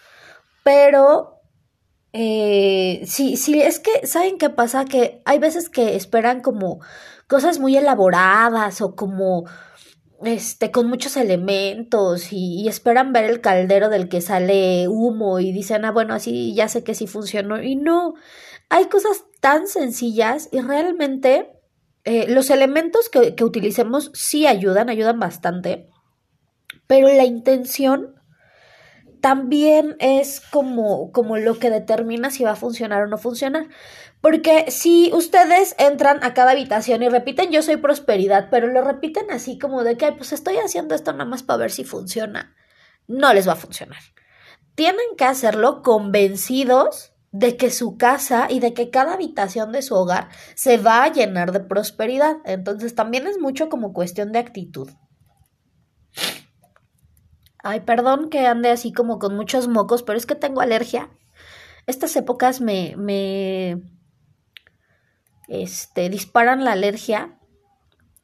pero 0.64 1.36
eh, 2.18 3.04
sí, 3.06 3.36
sí, 3.36 3.62
es 3.62 3.80
que, 3.80 4.08
¿saben 4.08 4.38
qué 4.38 4.50
pasa? 4.50 4.86
Que 4.86 5.22
hay 5.26 5.38
veces 5.38 5.70
que 5.70 5.98
esperan 5.98 6.42
como 6.42 6.80
cosas 7.28 7.60
muy 7.60 7.76
elaboradas 7.78 8.82
o 8.82 8.96
como 8.96 9.46
este, 10.24 10.72
con 10.72 10.88
muchos 10.88 11.18
elementos 11.18 12.32
y, 12.32 12.68
esperan 12.68 13.14
ver 13.14 13.26
el 13.26 13.42
caldero 13.42 13.90
del 13.90 14.10
que 14.10 14.22
sale 14.22 14.88
humo 14.88 15.40
y 15.40 15.52
dicen, 15.52 15.86
ah, 15.86 15.92
bueno, 15.92 16.14
así 16.14 16.54
ya 16.56 16.68
sé 16.68 16.84
que 16.84 16.96
sí 16.96 17.08
funcionó. 17.08 17.62
Y 17.62 17.76
no, 17.76 18.14
hay 18.70 18.86
cosas 18.86 19.26
tan 19.42 19.68
sencillas 19.68 20.50
y 20.52 20.62
realmente 20.62 21.52
eh, 22.04 22.26
los 22.30 22.50
elementos 22.50 23.10
que, 23.10 23.36
que 23.36 23.44
utilicemos 23.44 24.12
sí 24.14 24.48
ayudan, 24.48 24.90
ayudan 24.90 25.20
bastante, 25.20 25.90
pero 26.88 27.08
la 27.08 27.26
intención 27.26 28.15
también 29.22 29.96
es 30.00 30.40
como, 30.40 31.12
como 31.12 31.38
lo 31.38 31.60
que 31.60 31.70
determina 31.70 32.30
si 32.30 32.44
va 32.44 32.52
a 32.52 32.56
funcionar 32.56 33.04
o 33.04 33.08
no 33.08 33.18
funcionar. 33.18 33.68
Porque 34.22 34.72
si 34.72 35.12
ustedes 35.14 35.76
entran 35.78 36.24
a 36.24 36.34
cada 36.34 36.52
habitación 36.52 37.04
y 37.04 37.10
repiten 37.10 37.52
yo 37.52 37.62
soy 37.62 37.78
prosperidad, 37.78 38.48
pero 38.50 38.68
lo 38.68 38.82
repiten 38.82 39.30
así 39.30 39.60
como 39.60 39.84
de 39.84 39.98
que, 39.98 40.12
pues 40.12 40.34
estoy 40.34 40.58
haciendo 40.58 40.96
esto 40.96 41.12
nada 41.12 41.26
más 41.26 41.44
para 41.44 41.58
ver 41.58 41.72
si 41.72 41.84
funciona, 41.84 42.56
no 43.08 43.34
les 43.34 43.48
va 43.48 43.54
a 43.54 43.58
funcionar. 43.58 44.00
Tienen 44.74 45.16
que 45.18 45.26
hacerlo 45.26 45.84
convencidos 45.84 47.14
de 47.32 47.58
que 47.58 47.70
su 47.70 47.98
casa 47.98 48.48
y 48.50 48.62
de 48.62 48.74
que 48.74 48.90
cada 48.90 49.14
habitación 49.14 49.72
de 49.72 49.82
su 49.82 49.94
hogar 49.94 50.30
se 50.56 50.78
va 50.78 51.04
a 51.04 51.12
llenar 51.12 51.52
de 51.52 51.60
prosperidad. 51.60 52.38
Entonces 52.46 52.96
también 52.96 53.28
es 53.28 53.40
mucho 53.40 53.70
como 53.70 53.94
cuestión 53.94 54.32
de 54.32 54.40
actitud. 54.40 54.90
Ay, 57.68 57.80
perdón 57.80 58.30
que 58.30 58.46
ande 58.46 58.70
así 58.70 58.94
como 58.94 59.18
con 59.18 59.36
muchos 59.36 59.68
mocos, 59.68 60.04
pero 60.04 60.20
es 60.20 60.28
que 60.28 60.36
tengo 60.36 60.62
alergia. 60.62 61.10
Estas 61.88 62.16
épocas 62.16 62.62
me, 62.62 62.94
me, 62.96 63.82
este, 65.48 66.10
disparan 66.10 66.64
la 66.64 66.74
alergia. 66.74 67.40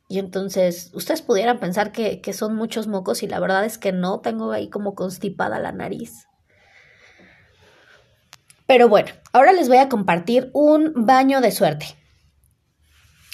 Y 0.07 0.19
entonces, 0.19 0.91
ustedes 0.93 1.23
pudieran 1.23 1.59
pensar 1.59 1.91
que, 1.91 2.21
que 2.21 2.33
son 2.33 2.55
muchos 2.55 2.85
mocos 2.85 3.23
y 3.23 3.27
la 3.27 3.39
verdad 3.39 3.65
es 3.65 3.79
que 3.79 3.91
no, 3.91 4.19
tengo 4.19 4.51
ahí 4.51 4.69
como 4.69 4.93
constipada 4.93 5.57
la 5.57 5.71
nariz. 5.71 6.27
Pero 8.67 8.89
bueno, 8.89 9.09
ahora 9.33 9.53
les 9.53 9.69
voy 9.69 9.77
a 9.77 9.89
compartir 9.89 10.51
un 10.53 10.93
baño 10.93 11.41
de 11.41 11.49
suerte. 11.49 11.87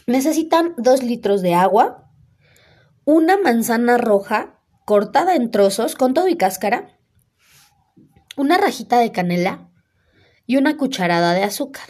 Necesitan 0.06 0.74
dos 0.78 1.04
litros 1.04 1.42
de 1.42 1.54
agua, 1.54 2.10
una 3.04 3.36
manzana 3.36 3.98
roja 3.98 4.57
cortada 4.88 5.36
en 5.36 5.52
trozos 5.52 5.96
con 5.96 6.14
todo 6.14 6.30
y 6.30 6.38
cáscara, 6.38 6.98
una 8.38 8.58
rajita 8.58 9.00
de 9.00 9.12
canela 9.12 9.70
y 10.46 10.56
una 10.56 10.78
cucharada 10.78 11.34
de 11.34 11.44
azúcar. 11.44 11.90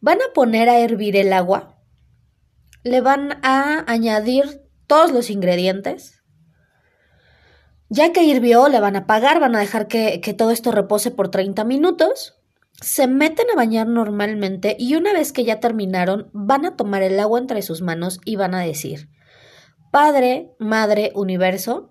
Van 0.00 0.16
a 0.22 0.32
poner 0.32 0.70
a 0.70 0.78
hervir 0.78 1.16
el 1.16 1.34
agua, 1.34 1.78
le 2.82 3.02
van 3.02 3.44
a 3.44 3.84
añadir 3.86 4.62
todos 4.86 5.12
los 5.12 5.28
ingredientes. 5.28 6.22
Ya 7.90 8.10
que 8.14 8.24
hirvió, 8.24 8.70
le 8.70 8.80
van 8.80 8.96
a 8.96 9.00
apagar, 9.00 9.38
van 9.38 9.54
a 9.54 9.60
dejar 9.60 9.86
que, 9.86 10.22
que 10.22 10.32
todo 10.32 10.52
esto 10.52 10.72
repose 10.72 11.10
por 11.10 11.30
30 11.30 11.64
minutos. 11.64 12.40
Se 12.80 13.06
meten 13.06 13.50
a 13.52 13.56
bañar 13.56 13.86
normalmente 13.86 14.76
y 14.78 14.94
una 14.94 15.12
vez 15.12 15.30
que 15.34 15.44
ya 15.44 15.60
terminaron, 15.60 16.30
van 16.32 16.64
a 16.64 16.76
tomar 16.76 17.02
el 17.02 17.20
agua 17.20 17.38
entre 17.38 17.60
sus 17.60 17.82
manos 17.82 18.18
y 18.24 18.36
van 18.36 18.54
a 18.54 18.62
decir, 18.62 19.10
Padre, 19.90 20.52
Madre, 20.58 21.10
Universo, 21.16 21.90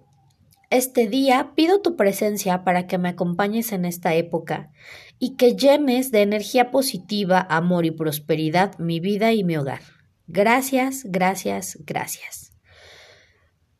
este 0.69 1.07
día 1.07 1.51
pido 1.55 1.81
tu 1.81 1.97
presencia 1.97 2.63
para 2.63 2.87
que 2.87 2.97
me 2.97 3.09
acompañes 3.09 3.73
en 3.73 3.83
esta 3.83 4.13
época 4.13 4.71
y 5.17 5.35
que 5.35 5.55
llenes 5.55 6.11
de 6.11 6.21
energía 6.21 6.71
positiva, 6.71 7.45
amor 7.49 7.85
y 7.85 7.91
prosperidad 7.91 8.77
mi 8.79 8.99
vida 8.99 9.33
y 9.33 9.43
mi 9.43 9.57
hogar. 9.57 9.81
Gracias, 10.27 11.03
gracias, 11.05 11.77
gracias. 11.85 12.53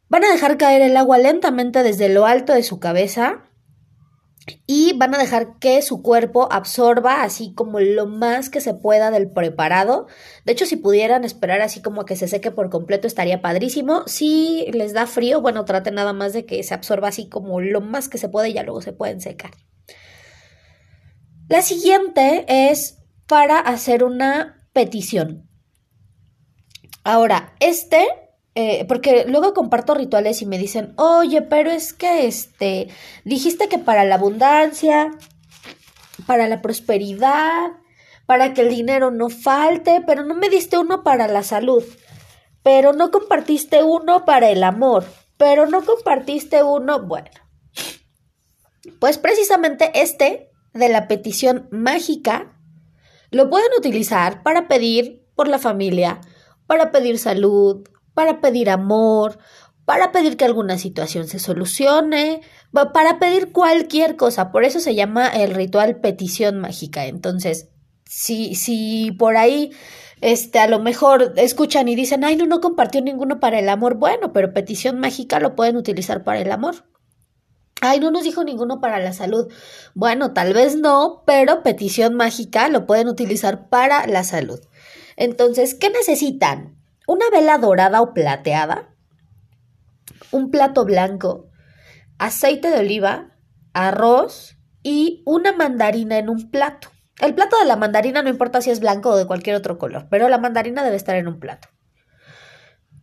Van 0.10 0.26
a 0.26 0.32
dejar 0.32 0.58
caer 0.58 0.82
el 0.82 0.98
agua 0.98 1.18
lentamente 1.18 1.84
desde 1.84 2.10
lo 2.10 2.26
alto 2.26 2.54
de 2.54 2.64
su 2.64 2.80
cabeza 2.80 3.49
y 4.65 4.94
van 4.94 5.15
a 5.15 5.18
dejar 5.18 5.60
que 5.60 5.82
su 5.82 6.01
cuerpo 6.01 6.48
absorba 6.51 7.24
así 7.24 7.53
como 7.53 7.79
lo 7.79 8.06
más 8.06 8.50
que 8.50 8.62
se 8.62 8.74
pueda 8.74 9.12
del 9.12 9.32
preparado. 9.32 10.08
De 10.46 10.53
hecho, 10.53 10.65
si 10.65 10.75
pudieran 10.75 11.24
esperar 11.24 11.62
así 11.62 11.82
como 11.82 12.06
que 12.06 12.15
se 12.15 12.27
seque 12.27 12.51
por 12.51 12.70
completo 12.70 13.08
estaría 13.08 13.41
padrísimo. 13.41 14.03
Si 14.08 14.68
les 14.74 14.94
da 14.94 15.08
frío, 15.08 15.41
bueno, 15.41 15.65
traten 15.65 15.96
nada 15.96 16.13
más 16.13 16.34
de 16.34 16.46
que 16.46 16.62
se 16.63 16.74
absorba 16.74 17.10
así 17.10 17.29
como 17.29 17.62
lo 17.62 17.82
más 17.82 18.10
que 18.10 18.18
se 18.18 18.29
puede 18.29 18.50
y 18.50 18.53
ya 18.53 18.63
luego 18.63 18.82
se 18.82 18.94
pueden 18.94 19.22
secar. 19.22 19.51
La 21.48 21.62
siguiente 21.62 22.46
es 22.48 23.00
para 23.27 23.60
hacer 23.60 24.03
una 24.03 24.68
petición. 24.74 25.50
Ahora, 27.03 27.56
este 27.60 28.08
eh, 28.62 28.84
porque 28.89 29.24
luego 29.25 29.54
comparto 29.54 29.94
rituales 29.94 30.42
y 30.42 30.46
me 30.46 30.58
dicen, 30.58 30.92
oye, 30.98 31.42
pero 31.42 31.72
es 31.72 31.94
que 31.94 32.28
este, 32.28 32.89
dijiste 33.24 33.70
que 33.70 33.78
para 33.78 34.04
la 34.04 34.16
abundancia, 34.16 35.12
para 36.28 36.46
la 36.50 36.62
prosperidad, 36.62 37.72
para 38.25 38.54
que 38.54 38.60
el 38.60 38.70
dinero 38.70 39.12
no 39.12 39.30
falte, 39.30 40.04
pero 40.06 40.25
no 40.25 40.36
me 40.36 40.50
diste 40.50 40.78
uno 40.78 41.04
para 41.04 41.30
la 41.30 41.42
salud, 41.42 41.86
pero 42.62 42.92
no 42.92 43.12
compartiste 43.12 43.82
uno 43.82 44.25
para 44.25 44.50
el 44.50 44.62
amor, 44.66 45.06
pero 45.38 45.66
no 45.66 45.86
compartiste 45.86 46.62
uno, 46.62 47.01
bueno. 47.01 47.32
Pues 49.00 49.18
precisamente 49.18 49.89
este 49.94 50.51
de 50.74 50.89
la 50.89 51.08
petición 51.08 51.70
mágica 51.72 52.58
lo 53.32 53.50
pueden 53.50 53.72
utilizar 53.78 54.44
para 54.44 54.68
pedir 54.68 55.25
por 55.34 55.48
la 55.48 55.60
familia, 55.60 56.20
para 56.68 56.92
pedir 56.92 57.20
salud, 57.20 57.88
para 58.20 58.42
pedir 58.42 58.70
amor, 58.70 59.40
para 59.86 60.12
pedir 60.12 60.36
que 60.36 60.44
alguna 60.44 60.78
situación 60.78 61.30
se 61.30 61.40
solucione, 61.40 62.42
para 62.74 63.18
pedir 63.18 63.54
cualquier 63.54 64.18
cosa. 64.18 64.52
Por 64.52 64.66
eso 64.66 64.82
se 64.82 64.94
llama 64.94 65.30
el 65.30 65.56
ritual 65.56 66.02
petición 66.02 66.60
mágica. 66.60 67.06
Entonces, 67.06 67.70
si, 68.04 68.56
si 68.56 69.14
por 69.14 69.38
ahí 69.38 69.72
este, 70.20 70.60
a 70.60 70.68
lo 70.68 70.80
mejor 70.80 71.32
escuchan 71.38 71.88
y 71.88 71.96
dicen, 71.96 72.26
ay, 72.26 72.36
no, 72.36 72.46
no 72.46 72.60
compartió 72.60 73.02
ninguno 73.02 73.40
para 73.40 73.58
el 73.58 73.70
amor. 73.70 73.96
Bueno, 73.96 74.34
pero 74.34 74.54
petición 74.54 75.00
mágica 75.00 75.40
lo 75.40 75.56
pueden 75.56 75.78
utilizar 75.78 76.26
para 76.26 76.42
el 76.42 76.52
amor. 76.52 76.84
Ay, 77.80 78.02
no 78.02 78.12
nos 78.12 78.26
dijo 78.26 78.44
ninguno 78.44 78.82
para 78.82 79.00
la 79.00 79.14
salud. 79.14 79.50
Bueno, 79.94 80.34
tal 80.34 80.52
vez 80.52 80.76
no, 80.76 81.24
pero 81.26 81.64
petición 81.64 82.16
mágica 82.16 82.68
lo 82.68 82.86
pueden 82.86 83.08
utilizar 83.08 83.70
para 83.70 84.08
la 84.08 84.26
salud. 84.26 84.60
Entonces, 85.16 85.74
¿qué 85.74 85.90
necesitan? 85.90 86.79
Una 87.10 87.32
vela 87.32 87.58
dorada 87.58 88.04
o 88.04 88.13
plateada, 88.13 88.89
un 90.30 90.51
plato 90.51 90.86
blanco, 90.86 91.50
aceite 92.20 92.70
de 92.70 92.82
oliva, 92.82 93.36
arroz 93.74 94.60
y 94.84 95.24
una 95.25 95.51
mandarina 95.54 96.20
en 96.20 96.30
un 96.30 96.51
plato. 96.51 96.89
El 97.20 97.34
plato 97.34 97.58
de 97.58 97.66
la 97.66 97.78
mandarina 97.78 98.22
no 98.22 98.30
importa 98.30 98.62
si 98.62 98.70
es 98.70 98.80
blanco 98.80 99.10
o 99.10 99.18
de 99.18 99.25
cualquier 99.25 99.56
otro 99.56 99.80
color, 99.80 100.06
pero 100.12 100.30
la 100.30 100.38
mandarina 100.38 100.84
debe 100.84 100.98
estar 100.98 101.16
en 101.16 101.28
un 101.28 101.39
plato. 101.39 101.70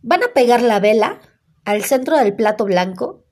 Van 0.01 0.23
a 0.23 0.31
pegar 0.33 0.61
la 0.61 0.79
vela 0.79 1.19
al 1.65 1.83
centro 1.83 2.15
del 2.15 2.33
plato 2.33 2.63
blanco. 2.63 3.25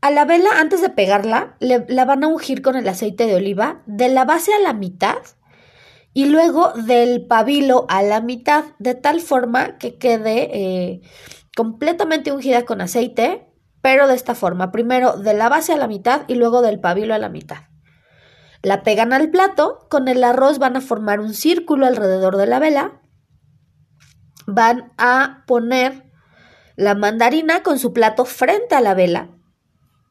A 0.00 0.12
la 0.12 0.24
vela, 0.24 0.50
antes 0.60 0.80
de 0.82 0.90
pegarla, 0.90 1.56
la 1.58 2.04
van 2.04 2.22
a 2.22 2.28
ungir 2.28 2.62
con 2.62 2.76
el 2.76 2.86
aceite 2.86 3.26
de 3.26 3.34
oliva 3.34 3.82
de 3.86 4.08
la 4.08 4.24
base 4.24 4.54
a 4.54 4.60
la 4.60 4.72
mitad 4.72 5.18
y 6.14 6.26
luego 6.26 6.72
del 6.72 7.26
pabilo 7.26 7.86
a 7.88 8.02
la 8.02 8.20
mitad, 8.20 8.64
de 8.78 8.94
tal 8.94 9.20
forma 9.20 9.76
que 9.78 9.98
quede 9.98 10.48
eh, 10.52 11.00
completamente 11.56 12.32
ungida 12.32 12.64
con 12.64 12.80
aceite, 12.80 13.48
pero 13.82 14.06
de 14.06 14.14
esta 14.14 14.36
forma, 14.36 14.70
primero 14.70 15.16
de 15.16 15.34
la 15.34 15.48
base 15.48 15.72
a 15.72 15.76
la 15.76 15.88
mitad 15.88 16.22
y 16.28 16.36
luego 16.36 16.62
del 16.62 16.80
pabilo 16.80 17.14
a 17.14 17.18
la 17.18 17.28
mitad. 17.28 17.64
La 18.62 18.84
pegan 18.84 19.12
al 19.12 19.28
plato, 19.30 19.86
con 19.90 20.06
el 20.06 20.22
arroz 20.22 20.58
van 20.58 20.76
a 20.76 20.80
formar 20.80 21.18
un 21.18 21.34
círculo 21.34 21.84
alrededor 21.84 22.36
de 22.36 22.46
la 22.46 22.60
vela, 22.60 23.02
van 24.46 24.92
a 24.96 25.42
poner 25.46 26.12
la 26.76 26.94
mandarina 26.94 27.62
con 27.64 27.78
su 27.78 27.92
plato 27.92 28.24
frente 28.24 28.76
a 28.76 28.80
la 28.80 28.94
vela, 28.94 29.30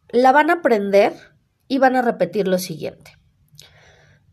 la 0.10 0.34
van 0.34 0.50
a 0.50 0.62
prender 0.62 1.14
y 1.70 1.78
van 1.78 1.96
a 1.96 2.02
repetir 2.02 2.48
lo 2.48 2.58
siguiente. 2.58 3.18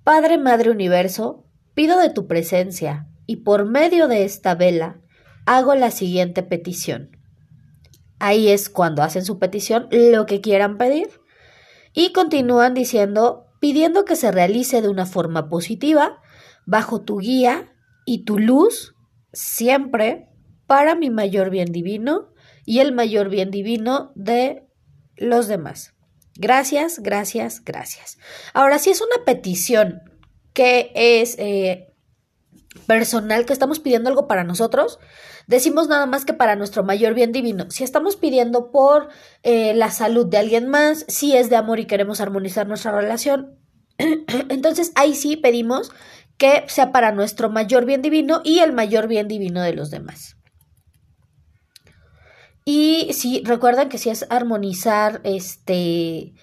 Padre, 0.02 0.36
Madre 0.36 0.70
Universo, 0.70 1.49
pido 1.74 1.98
de 1.98 2.10
tu 2.10 2.26
presencia 2.26 3.06
y 3.26 3.36
por 3.36 3.64
medio 3.64 4.08
de 4.08 4.24
esta 4.24 4.54
vela 4.54 5.00
hago 5.46 5.74
la 5.74 5.90
siguiente 5.90 6.42
petición. 6.42 7.16
Ahí 8.18 8.48
es 8.48 8.68
cuando 8.68 9.02
hacen 9.02 9.24
su 9.24 9.38
petición 9.38 9.88
lo 9.90 10.26
que 10.26 10.40
quieran 10.40 10.78
pedir 10.78 11.08
y 11.92 12.12
continúan 12.12 12.74
diciendo 12.74 13.46
pidiendo 13.60 14.04
que 14.04 14.16
se 14.16 14.32
realice 14.32 14.82
de 14.82 14.88
una 14.88 15.06
forma 15.06 15.48
positiva, 15.48 16.20
bajo 16.66 17.02
tu 17.02 17.18
guía 17.18 17.72
y 18.06 18.24
tu 18.24 18.38
luz, 18.38 18.94
siempre 19.32 20.28
para 20.66 20.94
mi 20.94 21.10
mayor 21.10 21.50
bien 21.50 21.70
divino 21.70 22.32
y 22.64 22.80
el 22.80 22.92
mayor 22.92 23.28
bien 23.28 23.50
divino 23.50 24.12
de 24.14 24.66
los 25.16 25.46
demás. 25.46 25.94
Gracias, 26.36 27.00
gracias, 27.00 27.62
gracias. 27.64 28.18
Ahora, 28.54 28.78
si 28.78 28.90
es 28.90 29.02
una 29.02 29.24
petición 29.24 30.00
que 30.52 30.92
es 30.94 31.36
eh, 31.38 31.92
personal, 32.86 33.46
que 33.46 33.52
estamos 33.52 33.80
pidiendo 33.80 34.08
algo 34.08 34.26
para 34.26 34.44
nosotros, 34.44 34.98
decimos 35.46 35.88
nada 35.88 36.06
más 36.06 36.24
que 36.24 36.34
para 36.34 36.56
nuestro 36.56 36.82
mayor 36.84 37.14
bien 37.14 37.32
divino. 37.32 37.70
Si 37.70 37.84
estamos 37.84 38.16
pidiendo 38.16 38.70
por 38.70 39.08
eh, 39.42 39.74
la 39.74 39.90
salud 39.90 40.26
de 40.26 40.38
alguien 40.38 40.68
más, 40.68 41.04
si 41.08 41.36
es 41.36 41.50
de 41.50 41.56
amor 41.56 41.80
y 41.80 41.86
queremos 41.86 42.20
armonizar 42.20 42.66
nuestra 42.68 42.92
relación, 42.92 43.58
entonces 44.48 44.92
ahí 44.94 45.14
sí 45.14 45.36
pedimos 45.36 45.92
que 46.38 46.64
sea 46.68 46.90
para 46.90 47.12
nuestro 47.12 47.50
mayor 47.50 47.84
bien 47.84 48.00
divino 48.00 48.40
y 48.44 48.60
el 48.60 48.72
mayor 48.72 49.08
bien 49.08 49.28
divino 49.28 49.60
de 49.60 49.74
los 49.74 49.90
demás. 49.90 50.36
Y 52.64 53.12
sí, 53.12 53.42
recuerden 53.44 53.88
que 53.88 53.98
si 53.98 54.10
es 54.10 54.26
armonizar 54.30 55.20
este 55.24 56.34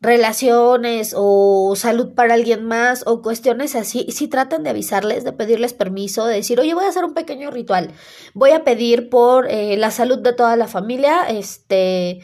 relaciones 0.00 1.14
o 1.16 1.74
salud 1.76 2.14
para 2.14 2.34
alguien 2.34 2.64
más 2.64 3.02
o 3.06 3.20
cuestiones 3.20 3.74
así, 3.74 4.06
si 4.10 4.28
tratan 4.28 4.62
de 4.62 4.70
avisarles, 4.70 5.24
de 5.24 5.32
pedirles 5.32 5.74
permiso, 5.74 6.26
de 6.26 6.36
decir, 6.36 6.58
oye, 6.58 6.74
voy 6.74 6.84
a 6.84 6.88
hacer 6.88 7.04
un 7.04 7.14
pequeño 7.14 7.50
ritual, 7.50 7.92
voy 8.32 8.52
a 8.52 8.64
pedir 8.64 9.10
por 9.10 9.46
eh, 9.50 9.76
la 9.76 9.90
salud 9.90 10.18
de 10.18 10.32
toda 10.32 10.56
la 10.56 10.68
familia, 10.68 11.28
este, 11.28 12.20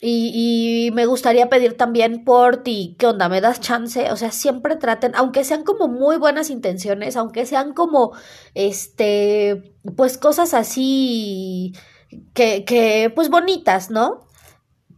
y, 0.00 0.88
y, 0.88 0.90
me 0.90 1.06
gustaría 1.06 1.48
pedir 1.48 1.78
también 1.78 2.24
por 2.24 2.58
ti, 2.62 2.96
¿qué 2.98 3.06
onda? 3.06 3.30
¿Me 3.30 3.40
das 3.40 3.60
chance? 3.60 4.12
O 4.12 4.16
sea, 4.16 4.30
siempre 4.30 4.76
traten, 4.76 5.12
aunque 5.14 5.44
sean 5.44 5.64
como 5.64 5.88
muy 5.88 6.18
buenas 6.18 6.50
intenciones, 6.50 7.16
aunque 7.16 7.46
sean 7.46 7.72
como, 7.72 8.12
este, 8.52 9.74
pues 9.96 10.18
cosas 10.18 10.52
así 10.52 11.72
que, 12.34 12.66
que 12.66 13.10
pues 13.14 13.30
bonitas, 13.30 13.90
¿no? 13.90 14.28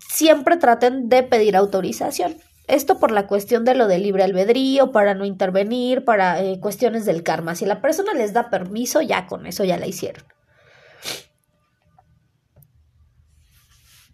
Siempre 0.09 0.57
traten 0.57 1.09
de 1.09 1.23
pedir 1.23 1.57
autorización. 1.57 2.37
Esto 2.69 2.99
por 2.99 3.13
la 3.13 3.27
cuestión 3.27 3.65
de 3.65 3.75
lo 3.75 3.87
del 3.87 4.03
libre 4.03 4.25
albedrío, 4.25 4.91
para 4.91 5.15
no 5.15 5.25
intervenir, 5.25 6.05
para 6.05 6.43
eh, 6.43 6.59
cuestiones 6.59 7.05
del 7.05 7.23
karma. 7.23 7.55
Si 7.55 7.65
la 7.65 7.81
persona 7.81 8.13
les 8.13 8.33
da 8.33 8.51
permiso, 8.51 9.03
ya 9.03 9.27
con 9.27 9.47
eso 9.47 9.63
ya 9.65 9.79
la 9.79 9.87
hicieron. 9.87 10.25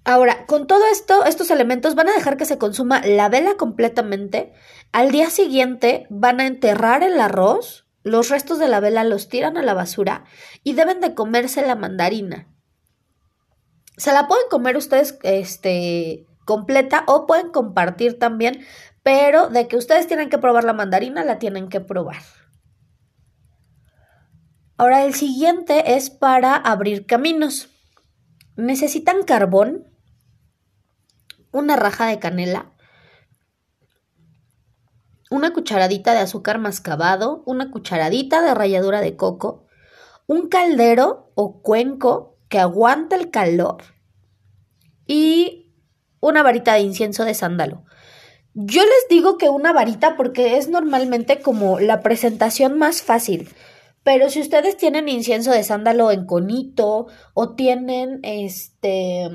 Ahora, 0.04 0.46
con 0.46 0.66
todo 0.66 0.84
esto, 0.90 1.24
estos 1.24 1.50
elementos 1.50 1.94
van 1.94 2.08
a 2.08 2.12
dejar 2.12 2.36
que 2.36 2.44
se 2.44 2.58
consuma 2.58 3.00
la 3.06 3.28
vela 3.28 3.56
completamente. 3.56 4.52
Al 4.90 5.12
día 5.12 5.30
siguiente 5.30 6.06
van 6.10 6.40
a 6.40 6.46
enterrar 6.46 7.04
el 7.04 7.20
arroz, 7.20 7.86
los 8.02 8.28
restos 8.28 8.58
de 8.58 8.66
la 8.66 8.80
vela 8.80 9.04
los 9.04 9.28
tiran 9.28 9.56
a 9.56 9.62
la 9.62 9.74
basura 9.74 10.24
y 10.64 10.72
deben 10.72 11.00
de 11.00 11.14
comerse 11.14 11.64
la 11.64 11.76
mandarina. 11.76 12.51
Se 13.96 14.12
la 14.12 14.26
pueden 14.26 14.44
comer 14.50 14.76
ustedes 14.76 15.18
este, 15.22 16.26
completa 16.44 17.04
o 17.06 17.26
pueden 17.26 17.50
compartir 17.50 18.18
también, 18.18 18.64
pero 19.02 19.48
de 19.48 19.68
que 19.68 19.76
ustedes 19.76 20.06
tienen 20.06 20.30
que 20.30 20.38
probar 20.38 20.64
la 20.64 20.72
mandarina, 20.72 21.24
la 21.24 21.38
tienen 21.38 21.68
que 21.68 21.80
probar. 21.80 22.22
Ahora 24.76 25.04
el 25.04 25.14
siguiente 25.14 25.94
es 25.94 26.10
para 26.10 26.56
abrir 26.56 27.06
caminos. 27.06 27.68
Necesitan 28.56 29.22
carbón, 29.24 29.86
una 31.52 31.76
raja 31.76 32.06
de 32.06 32.18
canela, 32.18 32.72
una 35.30 35.52
cucharadita 35.52 36.12
de 36.12 36.18
azúcar 36.18 36.58
mascabado, 36.58 37.42
una 37.46 37.70
cucharadita 37.70 38.42
de 38.42 38.54
ralladura 38.54 39.00
de 39.00 39.16
coco, 39.16 39.66
un 40.26 40.48
caldero 40.48 41.30
o 41.34 41.62
cuenco 41.62 42.31
que 42.52 42.58
aguanta 42.58 43.16
el 43.16 43.30
calor 43.30 43.78
y 45.06 45.72
una 46.20 46.42
varita 46.42 46.74
de 46.74 46.80
incienso 46.80 47.24
de 47.24 47.32
sándalo. 47.32 47.84
Yo 48.52 48.82
les 48.82 49.08
digo 49.08 49.38
que 49.38 49.48
una 49.48 49.72
varita 49.72 50.18
porque 50.18 50.58
es 50.58 50.68
normalmente 50.68 51.40
como 51.40 51.80
la 51.80 52.02
presentación 52.02 52.76
más 52.76 53.00
fácil. 53.00 53.48
Pero 54.02 54.28
si 54.28 54.42
ustedes 54.42 54.76
tienen 54.76 55.08
incienso 55.08 55.50
de 55.50 55.64
sándalo 55.64 56.10
en 56.10 56.26
conito 56.26 57.06
o 57.32 57.54
tienen 57.54 58.20
este 58.22 59.30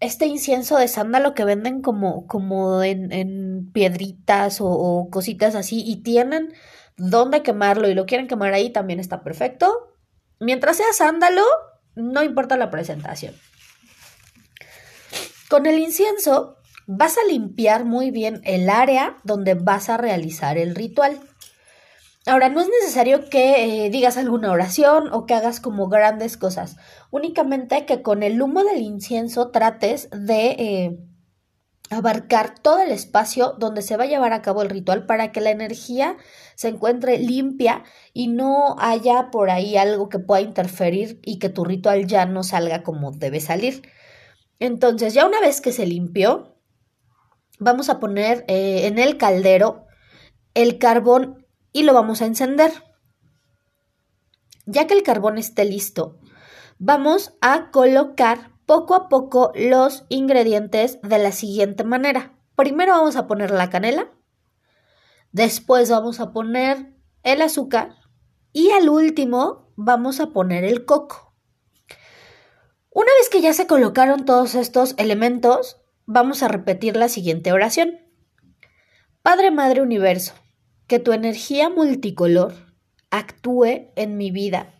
este 0.00 0.24
incienso 0.24 0.78
de 0.78 0.88
sándalo 0.88 1.34
que 1.34 1.44
venden 1.44 1.82
como, 1.82 2.26
como 2.26 2.82
en, 2.82 3.70
piedritas 3.72 4.62
o, 4.62 4.66
o, 4.66 5.10
cositas 5.10 5.54
así 5.54 5.82
y 5.86 6.02
tienen 6.02 6.54
dónde 6.96 7.42
quemarlo 7.42 7.88
y 7.88 7.94
lo 7.94 8.06
quieren 8.06 8.28
quemar 8.28 8.54
ahí, 8.54 8.70
también 8.70 8.98
está 8.98 9.22
perfecto. 9.22 9.94
Mientras 10.38 10.78
sea 10.78 10.92
sándalo, 10.94 11.42
no 11.96 12.22
importa 12.22 12.56
la 12.56 12.70
presentación. 12.70 13.34
Con 15.48 15.66
el 15.66 15.78
incienso 15.78 16.56
vas 16.86 17.16
a 17.18 17.26
limpiar 17.28 17.84
muy 17.84 18.10
bien 18.10 18.40
el 18.44 18.70
área 18.70 19.16
donde 19.24 19.54
vas 19.54 19.88
a 19.88 19.96
realizar 19.96 20.58
el 20.58 20.74
ritual. 20.74 21.20
Ahora, 22.26 22.48
no 22.48 22.60
es 22.60 22.68
necesario 22.80 23.28
que 23.30 23.86
eh, 23.86 23.90
digas 23.90 24.16
alguna 24.16 24.50
oración 24.50 25.12
o 25.12 25.26
que 25.26 25.34
hagas 25.34 25.60
como 25.60 25.88
grandes 25.88 26.36
cosas. 26.36 26.76
Únicamente 27.12 27.86
que 27.86 28.02
con 28.02 28.24
el 28.24 28.42
humo 28.42 28.64
del 28.64 28.82
incienso 28.82 29.50
trates 29.50 30.08
de 30.10 30.46
eh, 30.58 30.98
abarcar 31.90 32.58
todo 32.58 32.80
el 32.80 32.90
espacio 32.90 33.54
donde 33.58 33.82
se 33.82 33.96
va 33.96 34.04
a 34.04 34.08
llevar 34.08 34.32
a 34.32 34.42
cabo 34.42 34.62
el 34.62 34.70
ritual 34.70 35.06
para 35.06 35.30
que 35.30 35.40
la 35.40 35.50
energía 35.50 36.16
se 36.54 36.68
encuentre 36.68 37.18
limpia 37.18 37.84
y 38.12 38.28
no 38.28 38.76
haya 38.78 39.30
por 39.30 39.50
ahí 39.50 39.76
algo 39.76 40.08
que 40.08 40.18
pueda 40.18 40.40
interferir 40.40 41.20
y 41.24 41.38
que 41.38 41.48
tu 41.48 41.64
ritual 41.64 42.06
ya 42.06 42.26
no 42.26 42.42
salga 42.42 42.82
como 42.82 43.12
debe 43.12 43.40
salir. 43.40 43.82
Entonces, 44.58 45.14
ya 45.14 45.26
una 45.26 45.40
vez 45.40 45.60
que 45.60 45.72
se 45.72 45.86
limpió, 45.86 46.56
vamos 47.58 47.88
a 47.88 48.00
poner 48.00 48.44
eh, 48.48 48.86
en 48.86 48.98
el 48.98 49.16
caldero 49.16 49.86
el 50.54 50.78
carbón 50.78 51.46
y 51.72 51.82
lo 51.82 51.92
vamos 51.92 52.22
a 52.22 52.26
encender. 52.26 52.72
Ya 54.64 54.86
que 54.86 54.94
el 54.94 55.02
carbón 55.02 55.38
esté 55.38 55.64
listo, 55.64 56.18
vamos 56.78 57.34
a 57.40 57.70
colocar 57.70 58.55
poco 58.66 58.94
a 58.94 59.08
poco 59.08 59.52
los 59.54 60.04
ingredientes 60.08 61.00
de 61.02 61.18
la 61.18 61.32
siguiente 61.32 61.84
manera. 61.84 62.32
Primero 62.56 62.92
vamos 62.92 63.16
a 63.16 63.26
poner 63.26 63.50
la 63.50 63.70
canela, 63.70 64.10
después 65.32 65.88
vamos 65.88 66.20
a 66.20 66.32
poner 66.32 66.92
el 67.22 67.42
azúcar 67.42 67.94
y 68.52 68.70
al 68.72 68.88
último 68.88 69.72
vamos 69.76 70.20
a 70.20 70.28
poner 70.28 70.64
el 70.64 70.84
coco. 70.84 71.34
Una 72.90 73.10
vez 73.20 73.28
que 73.30 73.42
ya 73.42 73.52
se 73.52 73.66
colocaron 73.66 74.24
todos 74.24 74.54
estos 74.54 74.94
elementos, 74.96 75.82
vamos 76.06 76.42
a 76.42 76.48
repetir 76.48 76.96
la 76.96 77.08
siguiente 77.08 77.52
oración. 77.52 77.98
Padre, 79.22 79.50
Madre, 79.50 79.82
Universo, 79.82 80.32
que 80.86 80.98
tu 80.98 81.12
energía 81.12 81.68
multicolor 81.68 82.54
actúe 83.10 83.90
en 83.96 84.16
mi 84.16 84.30
vida 84.30 84.74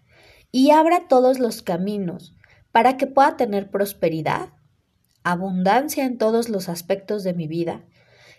y 0.51 0.71
abra 0.71 1.09
todos 1.09 1.39
los 1.39 1.63
caminos 1.63 2.36
para 2.77 2.99
que 2.99 3.07
pueda 3.07 3.39
tener 3.39 3.71
prosperidad, 3.71 4.51
abundancia 5.23 6.05
en 6.05 6.19
todos 6.19 6.51
los 6.51 6.69
aspectos 6.69 7.25
de 7.25 7.33
mi 7.33 7.49
vida, 7.49 7.87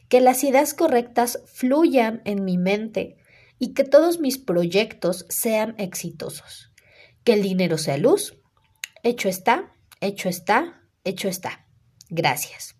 que 0.09 0.21
las 0.21 0.43
ideas 0.43 0.75
correctas 0.75 1.39
fluyan 1.47 2.21
en 2.23 2.45
mi 2.45 2.59
mente 2.59 3.17
y 3.57 3.73
que 3.73 3.83
todos 3.83 4.19
mis 4.19 4.37
proyectos 4.37 5.25
sean 5.27 5.73
exitosos. 5.79 6.71
Que 7.23 7.33
el 7.33 7.41
dinero 7.41 7.79
sea 7.79 7.97
luz. 7.97 8.37
Hecho 9.01 9.27
está, 9.27 9.73
hecho 10.01 10.29
está, 10.29 10.83
hecho 11.03 11.29
está. 11.29 11.65
Gracias. 12.11 12.75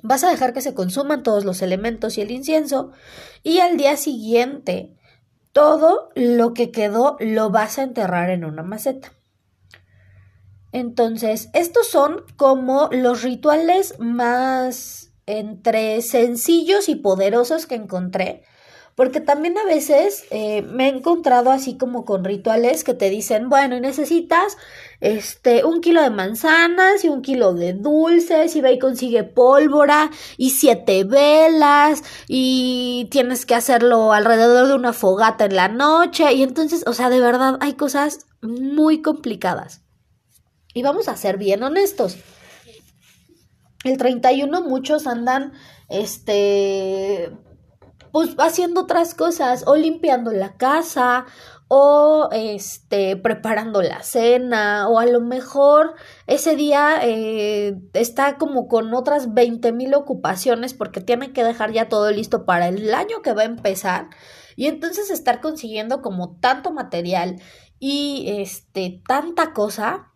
Vas 0.00 0.22
a 0.22 0.30
dejar 0.30 0.52
que 0.52 0.60
se 0.60 0.74
consuman 0.74 1.24
todos 1.24 1.44
los 1.44 1.60
elementos 1.60 2.18
y 2.18 2.20
el 2.20 2.30
incienso 2.30 2.92
y 3.42 3.58
al 3.58 3.76
día 3.76 3.96
siguiente 3.96 4.94
todo 5.50 6.10
lo 6.14 6.54
que 6.54 6.70
quedó 6.70 7.16
lo 7.18 7.50
vas 7.50 7.80
a 7.80 7.82
enterrar 7.82 8.30
en 8.30 8.44
una 8.44 8.62
maceta. 8.62 9.12
Entonces, 10.72 11.50
estos 11.52 11.88
son 11.88 12.24
como 12.36 12.88
los 12.90 13.22
rituales 13.22 13.98
más 13.98 15.12
entre 15.26 16.02
sencillos 16.02 16.88
y 16.88 16.96
poderosos 16.96 17.66
que 17.66 17.76
encontré 17.76 18.42
porque 18.94 19.20
también 19.20 19.56
a 19.56 19.64
veces 19.64 20.24
eh, 20.30 20.62
me 20.62 20.86
he 20.86 20.88
encontrado 20.88 21.50
así 21.50 21.78
como 21.78 22.04
con 22.04 22.24
rituales 22.24 22.84
que 22.84 22.94
te 22.94 23.08
dicen, 23.08 23.48
bueno, 23.48 23.80
necesitas 23.80 24.58
este, 25.00 25.64
un 25.64 25.80
kilo 25.80 26.02
de 26.02 26.10
manzanas 26.10 27.04
y 27.04 27.08
un 27.08 27.22
kilo 27.22 27.54
de 27.54 27.72
dulces 27.72 28.54
y 28.54 28.60
ve 28.60 28.72
y 28.72 28.78
consigue 28.78 29.24
pólvora 29.24 30.10
y 30.36 30.50
siete 30.50 31.04
velas 31.04 32.02
y 32.28 33.08
tienes 33.10 33.46
que 33.46 33.54
hacerlo 33.54 34.12
alrededor 34.12 34.68
de 34.68 34.74
una 34.74 34.92
fogata 34.92 35.46
en 35.46 35.56
la 35.56 35.68
noche 35.68 36.32
y 36.34 36.42
entonces, 36.42 36.84
o 36.86 36.92
sea, 36.92 37.08
de 37.08 37.20
verdad 37.20 37.56
hay 37.60 37.74
cosas 37.74 38.26
muy 38.42 39.00
complicadas. 39.00 39.80
Y 40.74 40.82
vamos 40.82 41.08
a 41.08 41.16
ser 41.16 41.38
bien 41.38 41.62
honestos. 41.62 42.16
El 43.84 43.98
31 43.98 44.62
muchos 44.62 45.06
andan, 45.06 45.52
este, 45.88 47.30
pues 48.12 48.30
haciendo 48.38 48.82
otras 48.82 49.14
cosas 49.14 49.64
o 49.66 49.74
limpiando 49.74 50.30
la 50.32 50.56
casa 50.56 51.26
o 51.74 52.28
este 52.32 53.16
preparando 53.16 53.80
la 53.80 54.02
cena 54.02 54.88
o 54.88 54.98
a 54.98 55.06
lo 55.06 55.22
mejor 55.22 55.94
ese 56.26 56.54
día 56.54 56.98
eh, 57.02 57.80
está 57.94 58.36
como 58.36 58.68
con 58.68 58.92
otras 58.92 59.32
veinte 59.32 59.72
mil 59.72 59.94
ocupaciones 59.94 60.74
porque 60.74 61.00
tiene 61.00 61.32
que 61.32 61.42
dejar 61.42 61.72
ya 61.72 61.88
todo 61.88 62.10
listo 62.10 62.44
para 62.44 62.68
el 62.68 62.92
año 62.92 63.22
que 63.22 63.32
va 63.32 63.42
a 63.42 63.46
empezar 63.46 64.10
y 64.54 64.66
entonces 64.66 65.10
estar 65.10 65.40
consiguiendo 65.40 66.02
como 66.02 66.36
tanto 66.40 66.72
material 66.72 67.40
y 67.78 68.26
este 68.28 69.00
tanta 69.08 69.54
cosa 69.54 70.11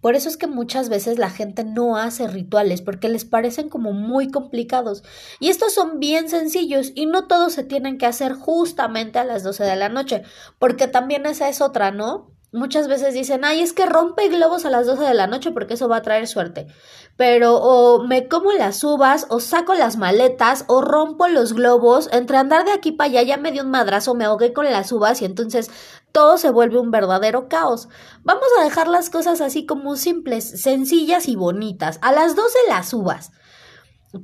por 0.00 0.14
eso 0.14 0.28
es 0.28 0.36
que 0.36 0.46
muchas 0.46 0.88
veces 0.88 1.18
la 1.18 1.30
gente 1.30 1.64
no 1.64 1.96
hace 1.96 2.26
rituales 2.28 2.82
porque 2.82 3.08
les 3.08 3.24
parecen 3.24 3.68
como 3.68 3.92
muy 3.92 4.30
complicados. 4.30 5.02
Y 5.40 5.48
estos 5.48 5.74
son 5.74 6.00
bien 6.00 6.28
sencillos 6.28 6.92
y 6.94 7.06
no 7.06 7.26
todos 7.26 7.52
se 7.52 7.64
tienen 7.64 7.98
que 7.98 8.06
hacer 8.06 8.34
justamente 8.34 9.18
a 9.18 9.24
las 9.24 9.42
12 9.42 9.64
de 9.64 9.76
la 9.76 9.88
noche, 9.88 10.22
porque 10.58 10.88
también 10.88 11.26
esa 11.26 11.48
es 11.48 11.60
otra, 11.60 11.90
¿no? 11.90 12.34
Muchas 12.54 12.86
veces 12.86 13.14
dicen, 13.14 13.44
ay, 13.44 13.62
es 13.62 13.72
que 13.72 13.84
rompe 13.84 14.28
globos 14.28 14.64
a 14.64 14.70
las 14.70 14.86
12 14.86 15.02
de 15.02 15.14
la 15.14 15.26
noche 15.26 15.50
porque 15.50 15.74
eso 15.74 15.88
va 15.88 15.96
a 15.96 16.02
traer 16.02 16.28
suerte. 16.28 16.68
Pero 17.16 17.56
o 17.56 18.04
me 18.04 18.28
como 18.28 18.52
las 18.52 18.84
uvas, 18.84 19.26
o 19.28 19.40
saco 19.40 19.74
las 19.74 19.96
maletas, 19.96 20.64
o 20.68 20.80
rompo 20.80 21.26
los 21.26 21.52
globos. 21.52 22.08
Entre 22.12 22.36
andar 22.36 22.64
de 22.64 22.70
aquí 22.70 22.92
para 22.92 23.10
allá 23.10 23.22
ya 23.22 23.38
me 23.38 23.50
dio 23.50 23.64
un 23.64 23.72
madrazo, 23.72 24.14
me 24.14 24.24
ahogué 24.24 24.52
con 24.52 24.66
las 24.66 24.92
uvas 24.92 25.20
y 25.20 25.24
entonces 25.24 25.68
todo 26.14 26.38
se 26.38 26.50
vuelve 26.50 26.78
un 26.78 26.92
verdadero 26.92 27.48
caos. 27.48 27.88
Vamos 28.22 28.46
a 28.56 28.62
dejar 28.62 28.86
las 28.86 29.10
cosas 29.10 29.40
así 29.40 29.66
como 29.66 29.96
simples, 29.96 30.62
sencillas 30.62 31.26
y 31.26 31.34
bonitas. 31.34 31.98
A 32.02 32.12
las 32.12 32.36
12 32.36 32.56
las 32.68 32.94
uvas. 32.94 33.32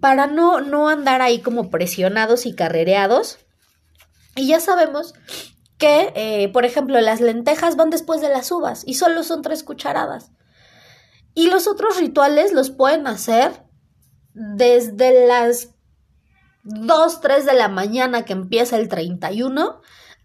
Para 0.01 0.29
no, 0.29 0.61
no 0.61 0.89
andar 0.89 1.21
ahí 1.21 1.41
como 1.41 1.69
presionados 1.69 2.47
y 2.47 2.55
carrereados. 2.55 3.41
Y 4.37 4.47
ya 4.47 4.61
sabemos 4.61 5.15
que, 5.79 6.13
eh, 6.15 6.49
por 6.53 6.65
ejemplo, 6.65 7.01
las 7.01 7.21
lentejas 7.21 7.75
van 7.75 7.91
después 7.91 8.21
de 8.21 8.29
las 8.29 8.53
uvas 8.53 8.85
y 8.87 8.95
solo 8.95 9.25
son 9.25 9.43
tres 9.43 9.65
cucharadas. 9.65 10.31
Y 11.35 11.51
los 11.51 11.67
otros 11.67 11.99
rituales 11.99 12.53
los 12.53 12.71
pueden 12.71 13.09
hacer 13.09 13.65
desde 14.33 15.27
las 15.27 15.71
2, 16.63 17.21
3 17.21 17.47
de 17.47 17.55
la 17.55 17.67
mañana 17.67 18.25
que 18.25 18.33
empieza 18.33 18.77
el 18.77 18.89
31 18.89 19.81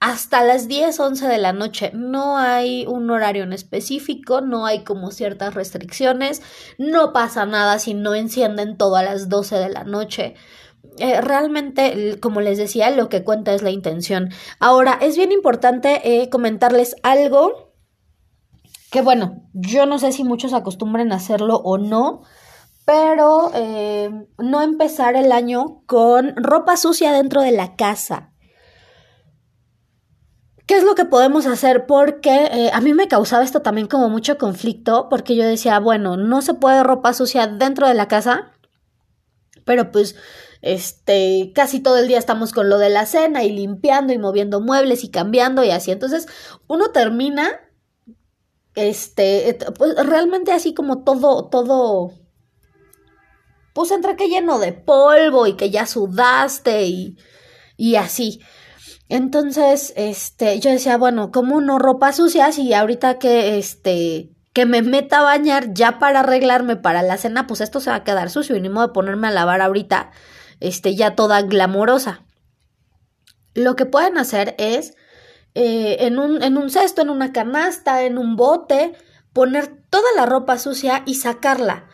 hasta 0.06 0.44
las 0.44 0.68
10, 0.68 1.00
11 1.00 1.28
de 1.28 1.40
la 1.40 1.52
noche. 1.52 1.90
No 1.96 2.38
hay 2.38 2.86
un 2.86 3.10
horario 3.10 3.42
en 3.42 3.54
específico, 3.54 4.40
no 4.40 4.68
hay 4.68 4.84
como 4.84 5.10
ciertas 5.10 5.56
restricciones, 5.56 6.44
no 6.78 7.12
pasa 7.12 7.48
nada 7.48 7.80
si 7.80 7.96
no 7.96 8.14
encienden 8.14 8.78
todo 8.78 8.98
a 8.98 9.04
las 9.04 9.30
12 9.30 9.56
de 9.56 9.70
la 9.70 9.84
noche. 9.84 10.36
Eh, 11.00 11.22
realmente, 11.22 12.20
como 12.20 12.40
les 12.42 12.60
decía, 12.60 12.92
lo 12.92 13.10
que 13.10 13.24
cuenta 13.24 13.56
es 13.56 13.64
la 13.64 13.72
intención. 13.72 14.30
Ahora, 14.60 15.00
es 15.02 15.18
bien 15.18 15.32
importante 15.32 16.02
eh, 16.04 16.30
comentarles 16.30 16.96
algo 17.02 17.74
que, 18.92 19.02
bueno, 19.02 19.42
yo 19.54 19.88
no 19.88 19.98
sé 19.98 20.12
si 20.12 20.24
muchos 20.24 20.54
acostumbren 20.54 21.14
a 21.14 21.16
hacerlo 21.16 21.56
o 21.64 21.80
no, 21.80 22.22
pero 22.86 23.50
eh, 23.56 24.12
no 24.38 24.62
empezar 24.62 25.16
el 25.16 25.32
año 25.32 25.82
con 25.88 26.36
ropa 26.36 26.78
sucia 26.78 27.12
dentro 27.12 27.42
de 27.42 27.54
la 27.54 27.76
casa. 27.76 28.35
¿Qué 30.66 30.78
es 30.78 30.84
lo 30.84 30.96
que 30.96 31.06
podemos 31.06 31.46
hacer? 31.46 31.86
Porque 31.86 32.72
a 32.74 32.82
mí 32.82 32.94
me 32.94 33.08
causaba 33.08 33.44
esto 33.44 33.62
también 33.62 33.88
como 33.88 34.10
mucho 34.10 34.38
conflicto, 34.38 35.10
porque 35.10 35.36
yo 35.36 35.46
decía, 35.46 35.80
bueno, 35.80 36.18
no 36.18 36.42
se 36.42 36.56
puede 36.56 36.84
ropa 36.84 37.14
sucia 37.14 37.48
dentro 37.48 37.88
de 37.88 37.94
la 37.94 38.08
casa, 38.08 38.52
pero 39.64 39.92
pues 39.92 40.16
este, 40.66 41.52
casi 41.54 41.80
todo 41.80 41.98
el 41.98 42.08
día 42.08 42.18
estamos 42.18 42.52
con 42.52 42.70
lo 42.70 42.80
de 42.80 42.90
la 42.90 43.06
cena 43.06 43.44
y 43.44 43.52
limpiando 43.52 44.14
y 44.14 44.18
moviendo 44.18 44.62
muebles 44.62 45.04
y 45.04 45.10
cambiando 45.10 45.64
y 45.64 45.70
así. 45.70 45.92
Entonces, 45.92 46.28
uno 46.66 46.90
termina, 46.90 47.62
este, 48.74 49.60
pues 49.78 49.96
realmente 50.04 50.52
así 50.52 50.74
como 50.74 51.04
todo, 51.04 51.50
todo, 51.50 52.14
pues 53.74 53.92
entre 53.92 54.16
que 54.16 54.28
lleno 54.28 54.58
de 54.58 54.74
polvo 54.74 55.46
y 55.46 55.54
que 55.54 55.70
ya 55.70 55.86
sudaste 55.86 56.88
y, 56.88 57.18
y 57.78 57.98
así. 57.98 58.42
Entonces, 59.08 59.94
este, 59.96 60.60
yo 60.60 60.72
decía, 60.72 60.98
bueno, 60.98 61.32
como 61.32 61.62
no 61.62 61.78
ropa 61.78 62.12
sucia 62.12 62.50
y 62.58 62.74
ahorita 62.74 63.20
que, 63.20 63.58
este, 63.58 64.32
que 64.54 64.66
me 64.66 64.82
meta 64.82 65.20
a 65.20 65.24
bañar 65.24 65.74
ya 65.74 66.00
para 66.00 66.22
arreglarme 66.22 66.76
para 66.76 67.04
la 67.04 67.18
cena, 67.18 67.46
pues 67.46 67.62
esto 67.62 67.80
se 67.80 67.92
va 67.92 67.98
a 67.98 68.04
quedar 68.04 68.30
sucio 68.30 68.56
y 68.56 68.62
ni 68.62 68.70
modo 68.70 68.88
de 68.88 68.94
ponerme 68.94 69.28
a 69.28 69.32
lavar 69.32 69.62
ahorita 69.62 70.12
este, 70.60 70.96
ya 70.96 71.16
toda 71.16 71.42
glamorosa. 71.44 72.24
Lo 73.54 73.76
que 73.76 73.86
pueden 73.86 74.18
hacer 74.18 74.56
es 74.58 74.96
eh, 75.54 75.98
en, 76.02 76.18
un, 76.18 76.42
en 76.42 76.58
un 76.58 76.70
cesto, 76.70 77.02
en 77.02 77.10
una 77.10 77.32
canasta, 77.32 78.04
en 78.04 78.18
un 78.18 78.36
bote, 78.36 78.94
poner 79.34 79.68
toda 79.90 80.08
la 80.16 80.26
ropa 80.26 80.58
sucia 80.58 81.04
y 81.06 81.16
sacarla. 81.16 81.86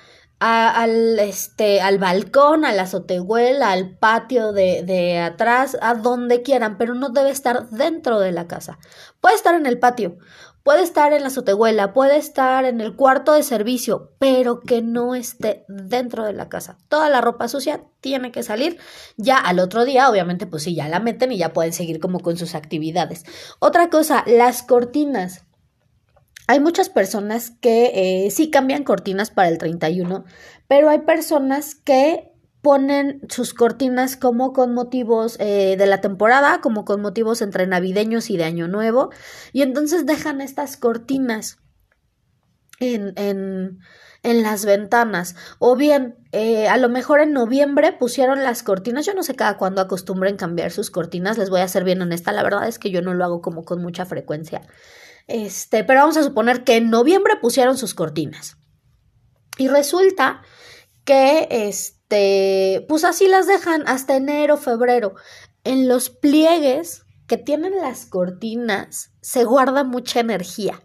Al, 0.41 1.19
este, 1.19 1.81
al 1.81 1.99
balcón, 1.99 2.65
a 2.65 2.73
la 2.73 2.83
azotehuela, 2.83 3.71
al 3.71 3.97
patio 3.97 4.51
de, 4.51 4.83
de, 4.83 5.19
atrás, 5.19 5.77
a 5.81 5.93
donde 5.93 6.41
quieran, 6.41 6.77
pero 6.77 6.95
no 6.95 7.09
debe 7.09 7.29
estar 7.29 7.69
dentro 7.69 8.19
de 8.19 8.31
la 8.31 8.47
casa. 8.47 8.79
Puede 9.19 9.35
estar 9.35 9.55
en 9.55 9.65
el 9.65 9.79
patio, 9.79 10.17
Puede 10.63 10.83
estar 10.83 11.11
en 11.11 11.21
la 11.21 11.29
azotehuela, 11.29 11.91
puede 11.91 12.17
estar 12.17 12.65
en 12.65 12.81
el 12.81 12.95
cuarto 12.95 13.33
de 13.33 13.41
servicio, 13.41 14.11
pero 14.19 14.59
que 14.59 14.83
no 14.83 15.15
esté 15.15 15.65
dentro 15.67 16.23
de 16.23 16.33
la 16.33 16.49
casa. 16.49 16.77
Toda 16.87 17.09
la 17.09 17.19
ropa 17.19 17.47
sucia 17.47 17.83
tiene 17.99 18.31
que 18.31 18.43
salir 18.43 18.77
ya 19.17 19.37
al 19.37 19.57
otro 19.57 19.85
día, 19.85 20.07
obviamente 20.07 20.45
pues 20.45 20.61
sí, 20.61 20.75
ya 20.75 20.87
la 20.87 20.99
meten 20.99 21.31
y 21.31 21.39
ya 21.39 21.51
pueden 21.51 21.73
seguir 21.73 21.99
como 21.99 22.19
con 22.19 22.37
sus 22.37 22.53
actividades. 22.53 23.23
Otra 23.57 23.89
cosa, 23.89 24.23
las 24.27 24.61
cortinas. 24.61 25.45
Hay 26.47 26.59
muchas 26.59 26.89
personas 26.89 27.51
que 27.61 28.25
eh, 28.25 28.31
sí 28.31 28.49
cambian 28.49 28.83
cortinas 28.83 29.31
para 29.31 29.49
el 29.49 29.57
31, 29.57 30.25
pero 30.67 30.89
hay 30.89 30.99
personas 30.99 31.75
que 31.75 32.31
ponen 32.61 33.21
sus 33.29 33.53
cortinas 33.53 34.15
como 34.17 34.53
con 34.53 34.73
motivos 34.73 35.37
eh, 35.39 35.75
de 35.77 35.85
la 35.87 36.01
temporada, 36.01 36.61
como 36.61 36.85
con 36.85 37.01
motivos 37.01 37.41
entre 37.41 37.67
navideños 37.67 38.29
y 38.29 38.37
de 38.37 38.43
Año 38.43 38.67
Nuevo, 38.67 39.09
y 39.51 39.63
entonces 39.63 40.05
dejan 40.05 40.41
estas 40.41 40.77
cortinas 40.77 41.57
en, 42.79 43.13
en, 43.15 43.79
en 44.23 44.43
las 44.43 44.65
ventanas. 44.65 45.35
O 45.59 45.75
bien, 45.75 46.15
eh, 46.31 46.67
a 46.67 46.77
lo 46.77 46.89
mejor 46.89 47.21
en 47.21 47.33
noviembre 47.33 47.93
pusieron 47.93 48.43
las 48.43 48.61
cortinas, 48.61 49.05
yo 49.05 49.13
no 49.13 49.23
sé 49.23 49.35
cada 49.35 49.57
cuándo 49.57 49.81
acostumbren 49.81 50.37
cambiar 50.37 50.71
sus 50.71 50.91
cortinas, 50.91 51.37
les 51.37 51.49
voy 51.49 51.61
a 51.61 51.67
ser 51.67 51.83
bien 51.83 52.01
honesta, 52.01 52.31
la 52.31 52.43
verdad 52.43 52.67
es 52.67 52.77
que 52.77 52.91
yo 52.91 53.01
no 53.01 53.13
lo 53.13 53.25
hago 53.25 53.41
como 53.41 53.63
con 53.63 53.81
mucha 53.81 54.05
frecuencia. 54.05 54.61
Este, 55.27 55.83
pero 55.83 56.01
vamos 56.01 56.17
a 56.17 56.23
suponer 56.23 56.63
que 56.63 56.77
en 56.77 56.89
noviembre 56.89 57.35
pusieron 57.41 57.77
sus 57.77 57.93
cortinas. 57.93 58.57
Y 59.57 59.67
resulta 59.67 60.41
que 61.05 61.47
este 61.49 62.85
pues 62.87 63.03
así 63.03 63.27
las 63.27 63.47
dejan 63.47 63.83
hasta 63.87 64.15
enero, 64.15 64.57
febrero. 64.57 65.15
En 65.63 65.87
los 65.87 66.09
pliegues 66.09 67.03
que 67.27 67.37
tienen 67.37 67.77
las 67.77 68.05
cortinas 68.05 69.11
se 69.21 69.43
guarda 69.43 69.83
mucha 69.83 70.19
energía. 70.19 70.81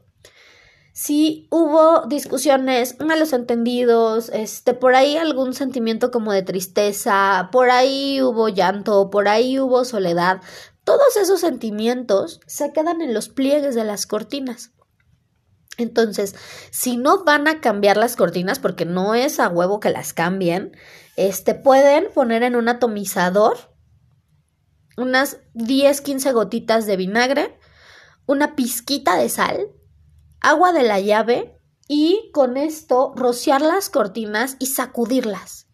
Si 0.92 1.46
hubo 1.50 2.06
discusiones, 2.06 2.98
malos 3.00 3.34
entendidos, 3.34 4.30
este, 4.32 4.72
por 4.72 4.94
ahí 4.94 5.18
algún 5.18 5.52
sentimiento 5.52 6.10
como 6.10 6.32
de 6.32 6.42
tristeza, 6.42 7.50
por 7.52 7.68
ahí 7.70 8.22
hubo 8.22 8.48
llanto, 8.48 9.10
por 9.10 9.28
ahí 9.28 9.60
hubo 9.60 9.84
soledad, 9.84 10.40
todos 10.86 11.16
esos 11.20 11.40
sentimientos 11.40 12.40
se 12.46 12.72
quedan 12.72 13.02
en 13.02 13.12
los 13.12 13.28
pliegues 13.28 13.74
de 13.74 13.82
las 13.82 14.06
cortinas. 14.06 14.70
Entonces, 15.78 16.36
si 16.70 16.96
no 16.96 17.24
van 17.24 17.48
a 17.48 17.60
cambiar 17.60 17.96
las 17.96 18.14
cortinas, 18.14 18.60
porque 18.60 18.84
no 18.84 19.16
es 19.16 19.40
a 19.40 19.48
huevo 19.48 19.80
que 19.80 19.90
las 19.90 20.12
cambien, 20.12 20.76
este, 21.16 21.56
pueden 21.56 22.06
poner 22.14 22.44
en 22.44 22.54
un 22.54 22.68
atomizador 22.68 23.74
unas 24.96 25.38
10, 25.54 26.00
15 26.02 26.30
gotitas 26.30 26.86
de 26.86 26.96
vinagre, 26.96 27.58
una 28.26 28.54
pizquita 28.54 29.16
de 29.16 29.28
sal, 29.28 29.72
agua 30.40 30.72
de 30.72 30.84
la 30.84 31.00
llave 31.00 31.60
y 31.88 32.30
con 32.32 32.56
esto 32.56 33.12
rociar 33.16 33.60
las 33.60 33.90
cortinas 33.90 34.54
y 34.60 34.66
sacudirlas. 34.66 35.65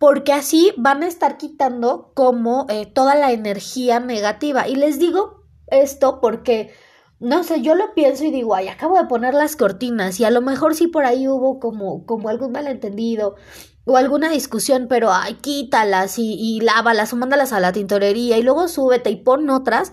Porque 0.00 0.32
así 0.32 0.72
van 0.78 1.02
a 1.02 1.06
estar 1.06 1.36
quitando 1.36 2.10
como 2.14 2.66
eh, 2.70 2.86
toda 2.86 3.14
la 3.14 3.32
energía 3.32 4.00
negativa. 4.00 4.66
Y 4.66 4.74
les 4.74 4.98
digo 4.98 5.44
esto 5.66 6.20
porque, 6.22 6.72
no 7.18 7.44
sé, 7.44 7.60
yo 7.60 7.74
lo 7.74 7.92
pienso 7.92 8.24
y 8.24 8.30
digo, 8.30 8.54
ay, 8.54 8.68
acabo 8.68 8.96
de 8.96 9.04
poner 9.04 9.34
las 9.34 9.56
cortinas 9.56 10.18
y 10.18 10.24
a 10.24 10.30
lo 10.30 10.40
mejor 10.40 10.74
sí 10.74 10.86
por 10.86 11.04
ahí 11.04 11.28
hubo 11.28 11.60
como, 11.60 12.06
como 12.06 12.30
algún 12.30 12.50
malentendido 12.52 13.36
o 13.84 13.98
alguna 13.98 14.30
discusión, 14.30 14.86
pero 14.88 15.12
ay, 15.12 15.34
quítalas 15.34 16.18
y, 16.18 16.60
lávalas 16.62 17.12
o 17.12 17.16
mándalas 17.16 17.52
a 17.52 17.60
la 17.60 17.72
tintorería 17.72 18.38
y 18.38 18.42
luego 18.42 18.68
súbete 18.68 19.10
y 19.10 19.16
pon 19.16 19.50
otras. 19.50 19.92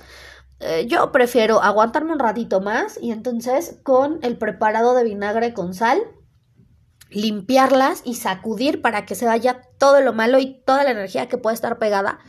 Eh, 0.62 0.88
yo 0.88 1.12
prefiero 1.12 1.62
aguantarme 1.62 2.14
un 2.14 2.20
ratito 2.20 2.62
más 2.62 2.98
y 3.02 3.12
entonces 3.12 3.80
con 3.84 4.20
el 4.24 4.38
preparado 4.38 4.96
de 4.96 5.04
vinagre 5.04 5.54
con 5.54 5.74
sal, 5.74 6.00
limpiarlas 7.10 8.02
y 8.06 8.16
sacudir 8.16 8.82
para 8.82 9.06
que 9.06 9.16
se 9.16 9.26
vaya 9.26 9.62
todo 9.78 10.02
lo 10.02 10.14
malo 10.14 10.40
y 10.40 10.62
toda 10.66 10.84
la 10.84 10.92
energía 10.92 11.28
que 11.28 11.38
puede 11.38 11.56
estar 11.56 11.80
pegada 11.80 12.20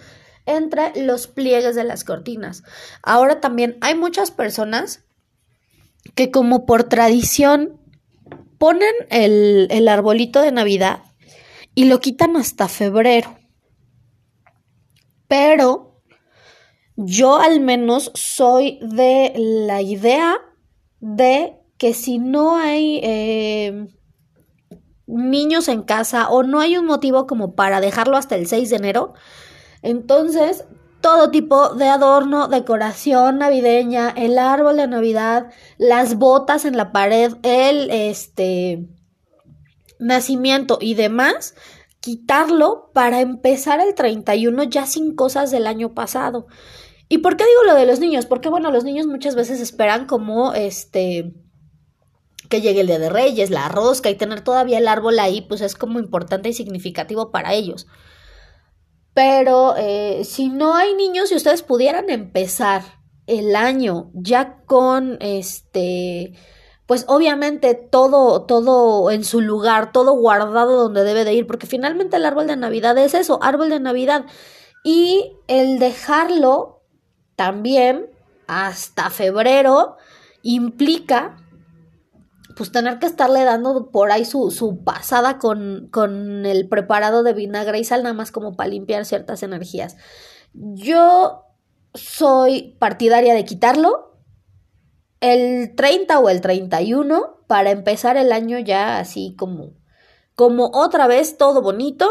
entre 0.46 1.02
los 1.02 1.26
pliegues 1.26 1.74
de 1.74 1.84
las 1.84 2.04
cortinas. 2.04 2.62
Ahora 3.02 3.40
también 3.40 3.76
hay 3.80 3.94
muchas 3.94 4.30
personas 4.30 5.04
que 6.14 6.30
como 6.30 6.64
por 6.64 6.84
tradición 6.84 7.80
ponen 8.58 8.94
el, 9.10 9.68
el 9.70 9.88
arbolito 9.88 10.40
de 10.40 10.52
Navidad 10.52 11.00
y 11.74 11.84
lo 11.84 12.00
quitan 12.00 12.36
hasta 12.36 12.68
febrero. 12.68 13.38
Pero 15.28 16.02
yo 16.96 17.36
al 17.38 17.60
menos 17.60 18.10
soy 18.14 18.80
de 18.82 19.32
la 19.36 19.82
idea 19.82 20.38
de 21.00 21.56
que 21.76 21.94
si 21.94 22.18
no 22.18 22.56
hay 22.56 23.00
eh, 23.04 23.86
niños 25.08 25.68
en 25.68 25.82
casa 25.82 26.28
o 26.28 26.42
no 26.42 26.60
hay 26.60 26.76
un 26.76 26.86
motivo 26.86 27.26
como 27.26 27.54
para 27.54 27.80
dejarlo 27.80 28.16
hasta 28.16 28.36
el 28.36 28.46
6 28.46 28.70
de 28.70 28.76
enero, 28.76 29.14
entonces 29.82 30.64
todo 31.00 31.30
tipo 31.30 31.74
de 31.74 31.88
adorno, 31.88 32.48
decoración 32.48 33.38
navideña, 33.38 34.10
el 34.10 34.38
árbol 34.38 34.76
de 34.76 34.86
Navidad, 34.86 35.50
las 35.78 36.16
botas 36.16 36.64
en 36.64 36.76
la 36.76 36.92
pared, 36.92 37.34
el 37.42 37.90
este 37.90 38.88
nacimiento 39.98 40.78
y 40.80 40.94
demás, 40.94 41.54
quitarlo 42.00 42.90
para 42.92 43.20
empezar 43.20 43.80
el 43.80 43.94
31 43.94 44.64
ya 44.64 44.86
sin 44.86 45.14
cosas 45.14 45.50
del 45.50 45.66
año 45.66 45.94
pasado. 45.94 46.46
¿Y 47.08 47.18
por 47.18 47.36
qué 47.36 47.44
digo 47.44 47.64
lo 47.64 47.74
de 47.74 47.86
los 47.86 48.00
niños? 48.00 48.26
Porque, 48.26 48.48
bueno, 48.48 48.70
los 48.70 48.84
niños 48.84 49.06
muchas 49.06 49.34
veces 49.34 49.60
esperan 49.60 50.06
como 50.06 50.52
este 50.52 51.32
que 52.48 52.60
llegue 52.60 52.80
el 52.80 52.86
Día 52.86 52.98
de 52.98 53.10
Reyes, 53.10 53.50
la 53.50 53.68
rosca 53.68 54.10
y 54.10 54.14
tener 54.14 54.42
todavía 54.42 54.78
el 54.78 54.88
árbol 54.88 55.18
ahí, 55.18 55.42
pues 55.42 55.60
es 55.60 55.74
como 55.74 55.98
importante 55.98 56.48
y 56.48 56.52
significativo 56.52 57.30
para 57.30 57.54
ellos. 57.54 57.86
Pero 59.14 59.74
eh, 59.76 60.22
si 60.24 60.48
no 60.48 60.74
hay 60.74 60.94
niños, 60.94 61.28
si 61.28 61.34
ustedes 61.34 61.62
pudieran 61.62 62.08
empezar 62.08 62.82
el 63.26 63.56
año 63.56 64.10
ya 64.14 64.62
con 64.64 65.18
este, 65.20 66.32
pues 66.86 67.04
obviamente 67.08 67.74
todo, 67.74 68.46
todo 68.46 69.10
en 69.10 69.24
su 69.24 69.40
lugar, 69.40 69.92
todo 69.92 70.12
guardado 70.12 70.76
donde 70.76 71.04
debe 71.04 71.24
de 71.24 71.34
ir, 71.34 71.46
porque 71.46 71.66
finalmente 71.66 72.16
el 72.16 72.24
árbol 72.24 72.46
de 72.46 72.56
Navidad 72.56 72.96
es 72.96 73.12
eso, 73.14 73.38
árbol 73.42 73.68
de 73.68 73.80
Navidad. 73.80 74.24
Y 74.84 75.36
el 75.48 75.78
dejarlo 75.78 76.82
también 77.36 78.06
hasta 78.46 79.10
febrero 79.10 79.96
implica 80.42 81.36
pues 82.58 82.72
tener 82.72 82.98
que 82.98 83.06
estarle 83.06 83.44
dando 83.44 83.92
por 83.92 84.10
ahí 84.10 84.24
su, 84.24 84.50
su 84.50 84.82
pasada 84.82 85.38
con, 85.38 85.88
con, 85.92 86.44
el 86.44 86.68
preparado 86.68 87.22
de 87.22 87.32
vinagre 87.32 87.78
y 87.78 87.84
sal 87.84 88.02
nada 88.02 88.14
más 88.14 88.32
como 88.32 88.56
para 88.56 88.68
limpiar 88.68 89.04
ciertas 89.04 89.44
energías. 89.44 89.96
Yo 90.52 91.44
soy 91.94 92.76
partidaria 92.80 93.34
de 93.34 93.44
quitarlo 93.44 94.18
el 95.20 95.76
30 95.76 96.18
o 96.18 96.28
el 96.28 96.40
31 96.40 97.44
para 97.46 97.70
empezar 97.70 98.16
el 98.16 98.32
año 98.32 98.58
ya 98.58 98.98
así 98.98 99.34
como 99.38 99.72
como 100.34 100.70
otra 100.74 101.06
vez 101.06 101.36
todo 101.36 101.62
bonito 101.62 102.08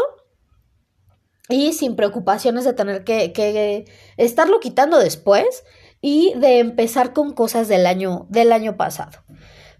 y 1.50 1.74
sin 1.74 1.94
preocupaciones 1.94 2.64
de 2.64 2.72
tener 2.72 3.04
que, 3.04 3.32
que, 3.32 3.84
estarlo 4.16 4.60
quitando 4.60 4.98
después 4.98 5.64
y 6.00 6.32
de 6.38 6.58
empezar 6.58 7.12
con 7.12 7.32
cosas 7.32 7.68
del 7.68 7.86
año, 7.86 8.26
del 8.28 8.52
año 8.52 8.76
pasado. 8.76 9.12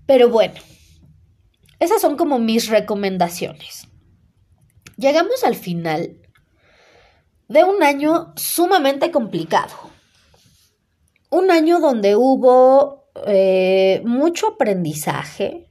Pero 0.08 0.30
bueno, 0.30 0.54
esas 1.80 2.00
son 2.00 2.16
como 2.16 2.38
mis 2.38 2.70
recomendaciones. 2.70 3.88
Llegamos 4.96 5.44
al 5.44 5.54
final 5.54 6.22
de 7.46 7.64
un 7.64 7.82
año 7.82 8.32
sumamente 8.34 9.10
complicado. 9.10 9.74
Un 11.28 11.50
año 11.50 11.78
donde 11.78 12.16
hubo 12.16 13.10
eh, 13.26 14.00
mucho 14.06 14.54
aprendizaje, 14.54 15.70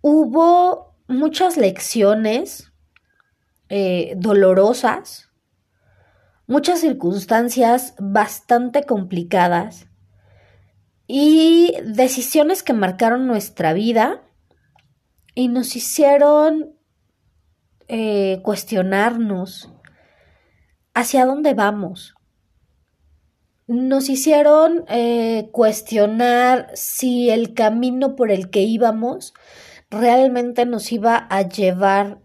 hubo 0.00 0.96
muchas 1.06 1.56
lecciones, 1.56 2.72
eh, 3.68 4.14
dolorosas, 4.16 5.30
muchas 6.48 6.80
circunstancias 6.80 7.94
bastante 8.00 8.82
complicadas 8.82 9.87
y 11.08 11.74
decisiones 11.82 12.62
que 12.62 12.74
marcaron 12.74 13.26
nuestra 13.26 13.72
vida 13.72 14.22
y 15.34 15.48
nos 15.48 15.74
hicieron 15.74 16.76
eh, 17.88 18.40
cuestionarnos 18.42 19.72
hacia 20.94 21.24
dónde 21.24 21.54
vamos. 21.54 22.14
Nos 23.66 24.10
hicieron 24.10 24.84
eh, 24.88 25.48
cuestionar 25.52 26.70
si 26.74 27.30
el 27.30 27.54
camino 27.54 28.14
por 28.14 28.30
el 28.30 28.50
que 28.50 28.62
íbamos 28.62 29.32
realmente 29.90 30.66
nos 30.66 30.92
iba 30.92 31.16
a 31.16 31.42
llevar 31.42 32.20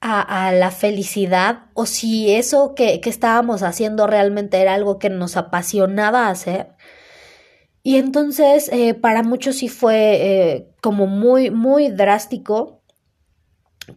a, 0.00 0.52
la 0.52 0.70
felicidad 0.70 1.70
o 1.72 1.86
si 1.86 2.34
eso 2.34 2.74
que, 2.74 3.00
estábamos 3.04 3.62
haciendo 3.62 4.06
realmente 4.06 4.60
era 4.60 4.74
algo 4.74 4.98
que 4.98 5.08
nos 5.08 5.38
apasionaba 5.38 6.28
hacer. 6.28 6.74
Y 7.86 7.98
entonces 7.98 8.70
eh, 8.72 8.94
para 8.94 9.22
muchos 9.22 9.56
sí 9.56 9.68
fue 9.68 9.96
eh, 9.96 10.74
como 10.80 11.06
muy, 11.06 11.50
muy 11.50 11.90
drástico 11.90 12.82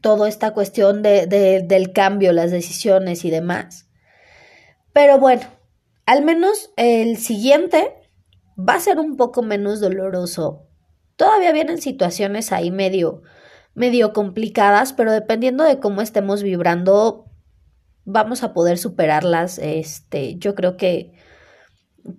toda 0.02 0.28
esta 0.28 0.52
cuestión 0.52 1.02
de, 1.02 1.26
del 1.66 1.94
cambio, 1.94 2.34
las 2.34 2.52
decisiones 2.52 3.24
y 3.24 3.30
demás. 3.30 3.90
Pero 4.92 5.20
bueno, 5.20 5.44
al 6.06 6.26
menos 6.26 6.70
el 6.76 7.16
siguiente 7.16 7.94
va 8.60 8.74
a 8.74 8.82
ser 8.82 9.00
un 9.00 9.16
poco 9.16 9.42
menos 9.42 9.80
doloroso. 9.80 10.68
Todavía 11.16 11.54
vienen 11.54 11.82
situaciones 11.82 12.52
ahí 12.52 12.72
medio, 12.72 13.22
medio 13.74 14.12
complicadas, 14.12 14.92
pero 14.92 15.14
dependiendo 15.14 15.64
de 15.64 15.80
cómo 15.80 16.02
estemos 16.02 16.44
vibrando, 16.44 17.32
vamos 18.04 18.44
a 18.44 18.54
poder 18.54 18.78
superarlas, 18.78 19.60
este, 19.60 20.36
yo 20.36 20.56
creo 20.56 20.76
que, 20.76 21.14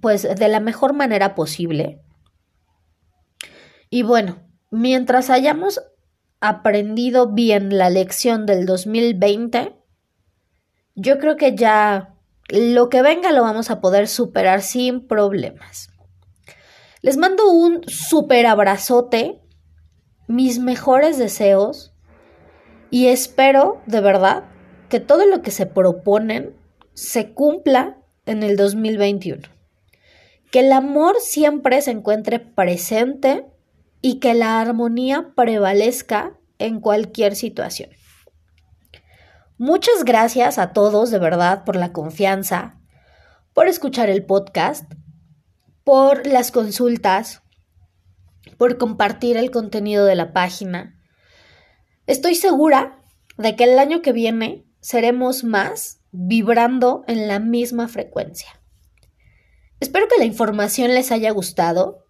pues, 0.00 0.22
de 0.22 0.48
la 0.48 0.60
mejor 0.60 0.92
manera 0.92 1.34
posible. 1.34 2.02
Y 3.90 4.02
bueno, 4.02 4.42
mientras 4.70 5.30
hayamos 5.30 5.80
aprendido 6.40 7.32
bien 7.32 7.76
la 7.76 7.90
lección 7.90 8.46
del 8.46 8.66
2020, 8.66 9.74
yo 10.94 11.18
creo 11.18 11.36
que 11.36 11.54
ya 11.54 12.14
lo 12.48 12.88
que 12.88 13.02
venga 13.02 13.32
lo 13.32 13.42
vamos 13.42 13.70
a 13.70 13.80
poder 13.80 14.08
superar 14.08 14.62
sin 14.62 15.06
problemas. 15.06 15.90
Les 17.02 17.16
mando 17.16 17.50
un 17.50 17.82
super 17.86 18.46
abrazote 18.46 19.40
mis 20.26 20.58
mejores 20.58 21.18
deseos 21.18 21.94
y 22.90 23.06
espero 23.08 23.80
de 23.86 24.00
verdad 24.00 24.44
que 24.88 25.00
todo 25.00 25.26
lo 25.26 25.42
que 25.42 25.50
se 25.50 25.66
proponen 25.66 26.54
se 26.94 27.32
cumpla 27.32 27.98
en 28.26 28.42
el 28.42 28.56
2021. 28.56 29.57
Que 30.50 30.60
el 30.60 30.72
amor 30.72 31.16
siempre 31.20 31.82
se 31.82 31.90
encuentre 31.90 32.38
presente 32.38 33.46
y 34.00 34.20
que 34.20 34.34
la 34.34 34.60
armonía 34.60 35.32
prevalezca 35.34 36.38
en 36.58 36.80
cualquier 36.80 37.36
situación. 37.36 37.90
Muchas 39.56 40.04
gracias 40.04 40.58
a 40.58 40.72
todos 40.72 41.10
de 41.10 41.18
verdad 41.18 41.64
por 41.64 41.74
la 41.76 41.92
confianza, 41.92 42.78
por 43.52 43.66
escuchar 43.66 44.08
el 44.08 44.24
podcast, 44.24 44.92
por 45.82 46.26
las 46.26 46.52
consultas, 46.52 47.42
por 48.56 48.78
compartir 48.78 49.36
el 49.36 49.50
contenido 49.50 50.04
de 50.04 50.14
la 50.14 50.32
página. 50.32 51.00
Estoy 52.06 52.36
segura 52.36 53.02
de 53.36 53.56
que 53.56 53.64
el 53.64 53.78
año 53.78 54.00
que 54.00 54.12
viene 54.12 54.64
seremos 54.80 55.44
más 55.44 56.00
vibrando 56.12 57.04
en 57.06 57.26
la 57.26 57.40
misma 57.40 57.88
frecuencia. 57.88 58.57
Espero 59.80 60.08
que 60.08 60.18
la 60.18 60.24
información 60.24 60.94
les 60.94 61.12
haya 61.12 61.30
gustado 61.30 62.04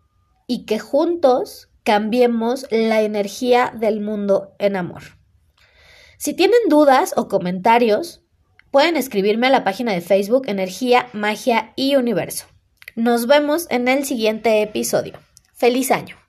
y 0.46 0.64
que 0.64 0.78
juntos 0.78 1.68
cambiemos 1.82 2.66
la 2.70 3.02
energía 3.02 3.72
del 3.74 4.00
mundo 4.00 4.54
en 4.58 4.76
amor. 4.76 5.02
Si 6.16 6.34
tienen 6.34 6.58
dudas 6.68 7.14
o 7.16 7.28
comentarios, 7.28 8.22
pueden 8.70 8.96
escribirme 8.96 9.46
a 9.46 9.50
la 9.50 9.64
página 9.64 9.92
de 9.92 10.00
Facebook 10.00 10.48
Energía, 10.48 11.08
Magia 11.12 11.72
y 11.76 11.96
Universo. 11.96 12.46
Nos 12.96 13.26
vemos 13.26 13.66
en 13.70 13.86
el 13.88 14.04
siguiente 14.04 14.62
episodio. 14.62 15.14
¡Feliz 15.54 15.90
año! 15.90 16.27